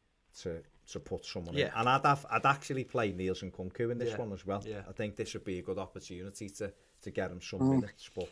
[0.43, 0.62] to
[0.93, 1.66] to put someone yeah.
[1.66, 1.72] in.
[1.77, 4.18] And I'd, have, I'd actually play Nielsen Kunku in this yeah.
[4.18, 4.62] one as well.
[4.64, 4.83] Yeah.
[4.89, 6.72] I think this would be a good opportunity to,
[7.03, 7.89] to get him some Mm.
[8.14, 8.29] But...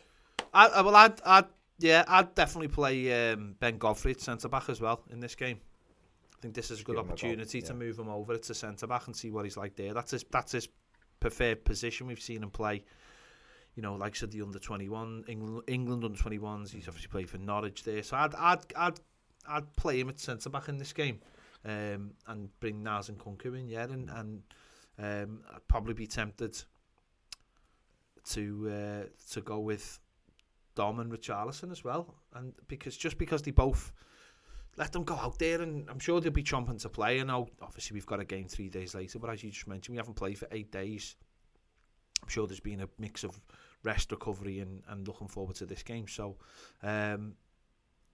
[0.53, 1.45] I, well, I'd, I'd,
[1.79, 5.59] yeah, I'd definitely play um, Ben Godfrey at centre-back as well in this game.
[6.43, 9.31] Think this is a good opportunity to move him over to centre back and see
[9.31, 9.93] what he's like there.
[9.93, 10.67] That's his that's his
[11.21, 12.05] preferred position.
[12.05, 12.83] We've seen him play.
[13.75, 16.69] You know, like I said, the under twenty one England, England under twenty ones.
[16.69, 18.99] He's obviously played for Norwich there, so I'd I'd I'd,
[19.47, 21.21] I'd play him at centre back in this game,
[21.63, 24.43] um, and bring Niels Nkounkou in, yeah, and and
[24.99, 26.61] um, I'd probably be tempted
[28.31, 29.97] to uh, to go with
[30.75, 33.93] Dom and Richarlison as well, and because just because they both
[34.75, 37.19] let them go out there and I'm sure they'll be chomping to play.
[37.19, 39.93] And now, obviously, we've got a game three days later, but as you just mentioned,
[39.93, 41.15] we haven't played for eight days.
[42.21, 43.39] I'm sure there's been a mix of
[43.83, 46.07] rest, recovery, and, and looking forward to this game.
[46.07, 46.37] So,
[46.81, 47.33] um,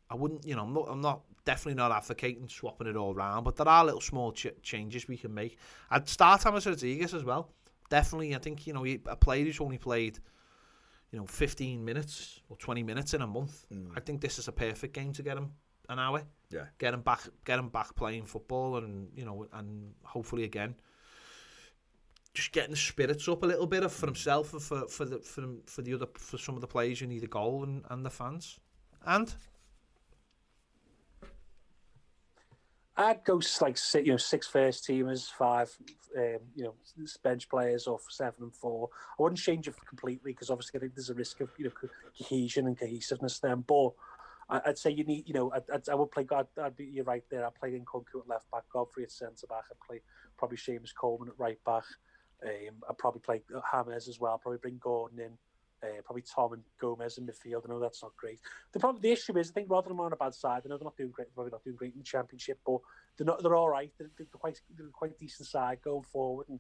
[0.10, 3.44] I wouldn't, you know, I'm not, I'm not definitely not advocating swapping it all around,
[3.44, 5.60] but there are little small ch- changes we can make.
[5.92, 7.54] I'd start James Rodriguez as well.
[7.90, 10.20] Definitely, I think, you know, a player who's only played,
[11.12, 13.66] you know, 15 minutes or 20 minutes in a month.
[13.72, 13.92] Mm.
[13.96, 15.52] I think this is a perfect game to get him
[15.90, 16.24] an hour.
[16.50, 16.66] Yeah.
[16.78, 20.76] Get him back get him back playing football and you know and hopefully again
[22.34, 25.44] just getting the spirits up a little bit for himself and for for the for,
[25.66, 28.10] for the other for some of the players who need a goal and, and the
[28.10, 28.60] fans.
[29.06, 29.34] And
[32.96, 35.76] I'd go like six, you know six first teamers, five
[36.18, 36.76] um, you know
[37.24, 38.90] bench players, or seven and four.
[39.18, 41.72] I wouldn't change it completely because obviously I think there's a risk of you know
[42.18, 43.64] cohesion and cohesiveness then.
[43.66, 43.92] But
[44.50, 46.24] I'd say you need, you know, I'd, I would play.
[46.24, 47.46] God, I'd be, you're right there.
[47.46, 49.66] I'd play Nkounkou at left back, Godfrey at centre back.
[49.70, 50.02] I'd play
[50.38, 51.84] probably Seamus Coleman at right back.
[52.44, 54.38] Um, I'd probably play James as well.
[54.38, 55.38] Probably bring Gordon in.
[55.82, 57.62] Uh, probably Tom and Gomes in midfield.
[57.66, 58.40] I know that's not great.
[58.74, 60.64] The problem, the issue is, I think Rotherham are on a bad side.
[60.66, 61.28] I know they're not doing great.
[61.28, 62.80] They're probably not doing great in the championship, but
[63.20, 63.44] they're not.
[63.44, 63.92] They're all right.
[64.00, 64.60] They're, they're quite.
[64.78, 66.60] They're quite decent side going forward, and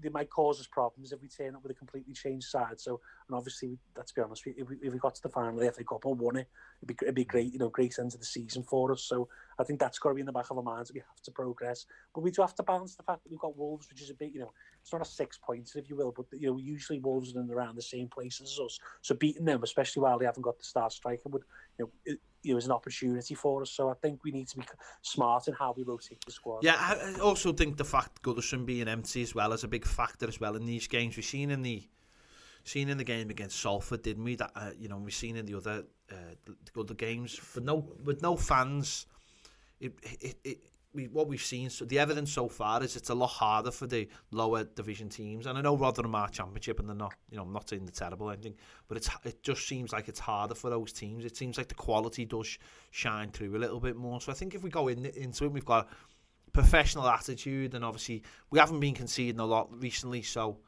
[0.00, 2.80] they might cause us problems if we turn up with a completely changed side.
[2.80, 5.64] So, and obviously, let's be honest, if we, if we got to the final of
[5.64, 6.48] the FA Cup and won it,
[6.82, 9.02] it'd be, it'd be great, you know, great end of the season for us.
[9.02, 9.28] So,
[9.58, 10.92] I think that's got to be in the back of our minds.
[10.92, 11.84] We have to progress,
[12.14, 14.14] but we do have to balance the fact that we've got Wolves, which is a
[14.14, 17.00] bit you know, it's not a six points, if you will, but you know, usually
[17.00, 18.78] Wolves are in around the same places as us.
[19.02, 21.42] So beating them, especially while they haven't got the star striker, would
[21.78, 23.70] you know, it, it was an opportunity for us.
[23.70, 24.64] So I think we need to be
[25.02, 26.62] smart in how we rotate the squad.
[26.62, 30.28] Yeah, I also think the fact Goodison being empty as well is a big factor
[30.28, 31.16] as well in these games.
[31.16, 31.82] We've seen in the
[32.64, 34.36] seen in the game against Salford, didn't we?
[34.36, 37.92] That uh, you know we've seen in the other uh, the other games for no
[38.04, 39.06] with no fans.
[39.80, 40.58] It, it, it,
[40.94, 43.86] we, what we've seen, so the evidence so far is it's a lot harder for
[43.86, 45.46] the lower division teams.
[45.46, 47.92] And I know Rotherham are championship and they're not, you know, I'm not saying the
[47.92, 48.54] terrible anything,
[48.88, 51.24] but it's it just seems like it's harder for those teams.
[51.24, 52.58] It seems like the quality does
[52.90, 54.20] shine through a little bit more.
[54.20, 55.88] So I think if we go in into it, we've got
[56.52, 60.58] professional attitude, and obviously we haven't been conceding a lot recently, so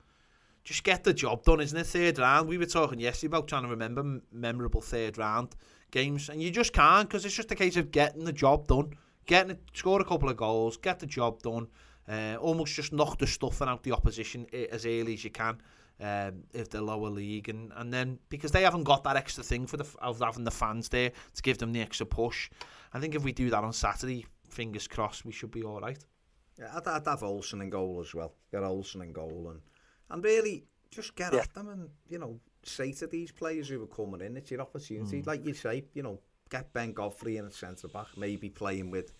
[0.62, 1.86] just get the job done, isn't it?
[1.86, 2.48] Third round.
[2.48, 5.56] We were talking yesterday about trying to remember memorable third round
[5.90, 8.92] games, and you just can't because it's just a case of getting the job done,
[9.30, 11.68] getting it, score a couple of goals, get the job done,
[12.08, 15.56] uh, almost just knock the stuffing out the opposition as early as you can.
[16.00, 19.66] Um, if they're lower league and, and then because they haven't got that extra thing
[19.66, 22.48] for the of having the fans there to give them the extra push,
[22.94, 26.02] I think if we do that on Saturday, fingers crossed, we should be all right.
[26.58, 28.32] Yeah, I'd, I'd have Olsen in goal as well.
[28.50, 29.60] Get Olsen in goal and
[30.08, 31.40] and really just get Yeah.
[31.40, 34.62] at them and you know say to these players who are coming in, it's your
[34.62, 35.22] opportunity.
[35.22, 36.18] Like you say, you know,
[36.48, 39.12] get Ben Godfrey in at centre back, maybe playing with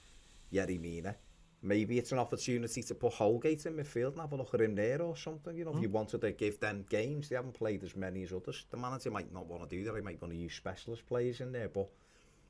[0.53, 1.17] Yerry Mina.
[1.63, 4.75] Maybe it's an opportunity to put Holgate in midfield and have a look at him
[4.75, 5.55] there or something.
[5.55, 5.75] You know, mm.
[5.75, 5.85] if hmm.
[5.85, 8.65] you wanted to give them games, they haven't played as many as others.
[8.71, 9.95] The manager might not want to do that.
[9.95, 11.89] He might want to use specialist players in there, but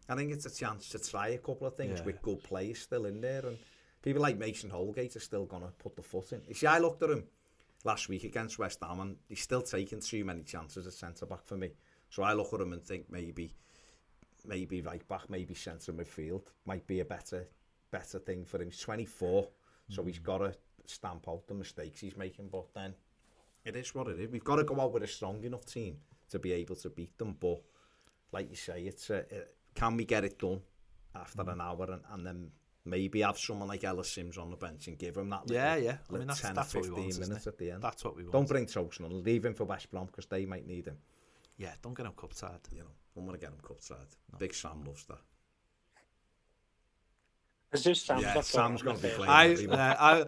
[0.08, 2.04] I think it's a chance to try a couple of things yeah.
[2.04, 3.44] with good players still in there.
[3.46, 3.58] And
[4.02, 6.42] people like Mason Holgate are still going to put the foot in.
[6.46, 7.24] You see, I looked at him
[7.84, 11.56] last week against West Ham and he's still taking too many chances at centre-back for
[11.56, 11.72] me.
[12.10, 13.54] So I look at him and think maybe,
[14.44, 17.48] maybe right back, maybe centre midfield might be a better
[17.90, 18.70] better thing for him.
[18.70, 19.48] He's 24,
[19.88, 20.24] so he's hmm.
[20.24, 20.54] got to
[20.86, 22.48] stamp out the mistakes he's making.
[22.48, 22.94] But then
[23.64, 24.30] it is what it is.
[24.30, 25.98] We've got to go out with a strong enough team
[26.30, 27.36] to be able to beat them.
[27.38, 27.60] But
[28.32, 30.60] like you say, it's a, it, can we get it done
[31.14, 31.50] after hmm.
[31.50, 32.50] an hour and, and then
[32.84, 35.76] maybe have someone like Ellis Simms on the bench and give him that little, Yeah,
[35.76, 35.96] yeah.
[36.08, 37.82] I mean, that's, 10 that's what we 15 want, minutes at the end.
[37.82, 38.32] That's what we want.
[38.32, 39.22] Don't bring Tosun on.
[39.22, 40.96] Leave him for West Brom because they might need him.
[41.58, 42.60] Yeah, don't get him cup tied.
[42.72, 43.98] You know, don't want to get him cut side.
[44.38, 45.18] Big Sam loves that.
[47.72, 49.30] Is this Sam's Yeah, Sam's going gonna be playing.
[49.70, 50.24] I, uh,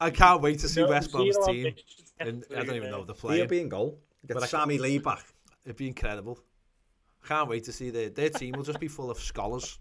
[0.00, 1.66] I I can't wait to see No, West Brom's team.
[1.66, 3.16] ambitions And I don't even know if there.
[3.30, 3.98] they're He'll be in goal.
[4.26, 5.24] Get But I Sammy Lee back.
[5.64, 6.38] It'd be incredible.
[7.26, 9.78] Can't wait to see their their team will just be full of scholars.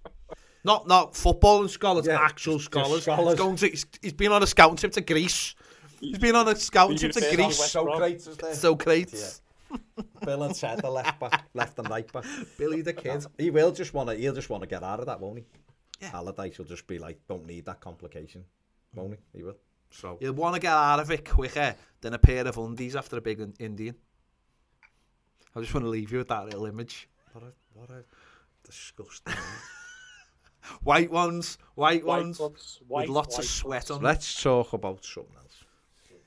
[0.64, 3.04] Not not football and scholars, Yeah, actual scholars.
[3.04, 3.34] scholars.
[3.34, 5.56] He's, going to, he's, he's been on a scouting trip to Greece.
[6.00, 7.60] He's been on a scouting trip to Greece.
[7.60, 7.98] West So Brom.
[7.98, 8.54] great is there.
[8.54, 9.14] So great.
[9.14, 9.78] Yeah.
[10.24, 12.24] Bill and Ted, the left back, left and right back.
[12.58, 13.26] Billy the kid.
[13.38, 14.16] He will just want to.
[14.16, 15.46] He'll just want to get out of that, won't he?
[16.04, 16.12] yeah.
[16.14, 18.44] Allardyce will just be like, don't need that complication.
[18.96, 18.98] Mm.
[18.98, 19.38] Won't he?
[19.40, 19.58] He will.
[19.92, 20.18] So.
[20.20, 23.18] You'll want to get out of it quicker eh, than a pair of undies after
[23.18, 23.96] a big Indian.
[25.56, 27.08] I just want to leave you with that little image.
[27.32, 28.04] What a, what a
[28.64, 29.34] disgusting
[30.82, 33.92] White ones, white, white ones, ones white, with lots white of sweat ones.
[33.92, 34.02] on.
[34.02, 35.53] Let's talk about something else.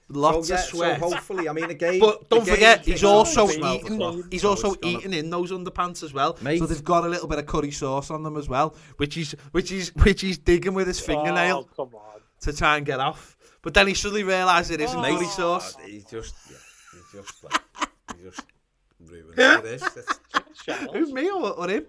[0.08, 1.00] Lots so, yeah, of sweat.
[1.00, 1.98] So hopefully, I mean, again.
[1.98, 4.24] But don't game forget, he's also at 12 eating.
[4.30, 6.38] He's so also it's gonna- eating in those underpants as well.
[6.42, 6.60] Mate.
[6.60, 9.32] So they've got a little bit of curry sauce on them as well, which he's
[9.50, 12.20] which he's which he's digging with his oh, fingernail Oh, come on.
[12.42, 13.36] to try and get off.
[13.62, 15.02] But then he suddenly realises it isn't Oh.
[15.02, 15.74] curry Mate, sauce.
[15.84, 16.56] He just, yeah,
[16.92, 17.60] he just, like,
[18.16, 18.42] he just
[19.00, 19.64] ruined it.
[19.64, 19.82] It is.
[19.96, 20.20] It's,
[20.62, 20.92] Shallow.
[20.92, 21.86] Who me or, or him?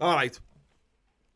[0.00, 0.38] All right.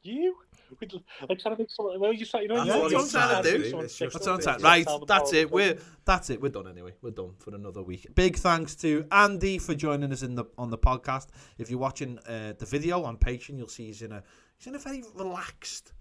[0.03, 0.37] You?
[0.79, 1.99] We'd- I'm trying to make someone.
[1.99, 2.27] Well, you.
[2.33, 3.71] You know, That's what know, he's trying to do.
[3.73, 4.57] That's a on bit- time.
[4.61, 4.67] yeah.
[4.67, 5.49] Right, that's it.
[5.49, 6.41] the We're that's it.
[6.41, 6.93] We're done anyway.
[7.03, 8.07] We're done for another week.
[8.15, 11.29] Big thanks to Andy for joining us in the on the podcast.
[11.59, 14.23] If you're watching uh, the video on Patreon, you'll see he's in a
[14.59, 15.93] he's in a very relaxed.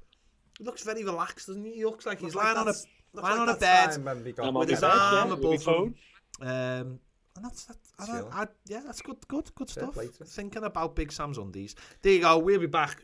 [0.58, 1.74] He looks very relaxed, doesn't he?
[1.76, 3.92] He looks like he's Looks like lying on a lying like on a bed.
[3.92, 5.96] time when we got- with his bed, arm yeah, above him.
[6.42, 7.00] Um,
[7.36, 7.78] and that's that.
[8.00, 9.94] I, don't- I, yeah, that's good, good, good Fair stuff.
[9.94, 10.28] play to him.
[10.28, 11.76] Thinking about Big Sam's undies.
[12.02, 12.38] There you go.
[12.38, 13.02] We'll be back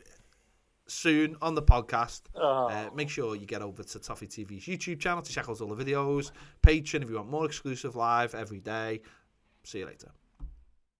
[0.88, 2.22] soon on the podcast.
[2.34, 2.68] Oh.
[2.68, 5.74] Uh, make sure you get over to Toffee TV's YouTube channel to check out all
[5.74, 6.32] the videos.
[6.62, 9.00] Patreon if you want more exclusive live every day.
[9.64, 10.10] See you later.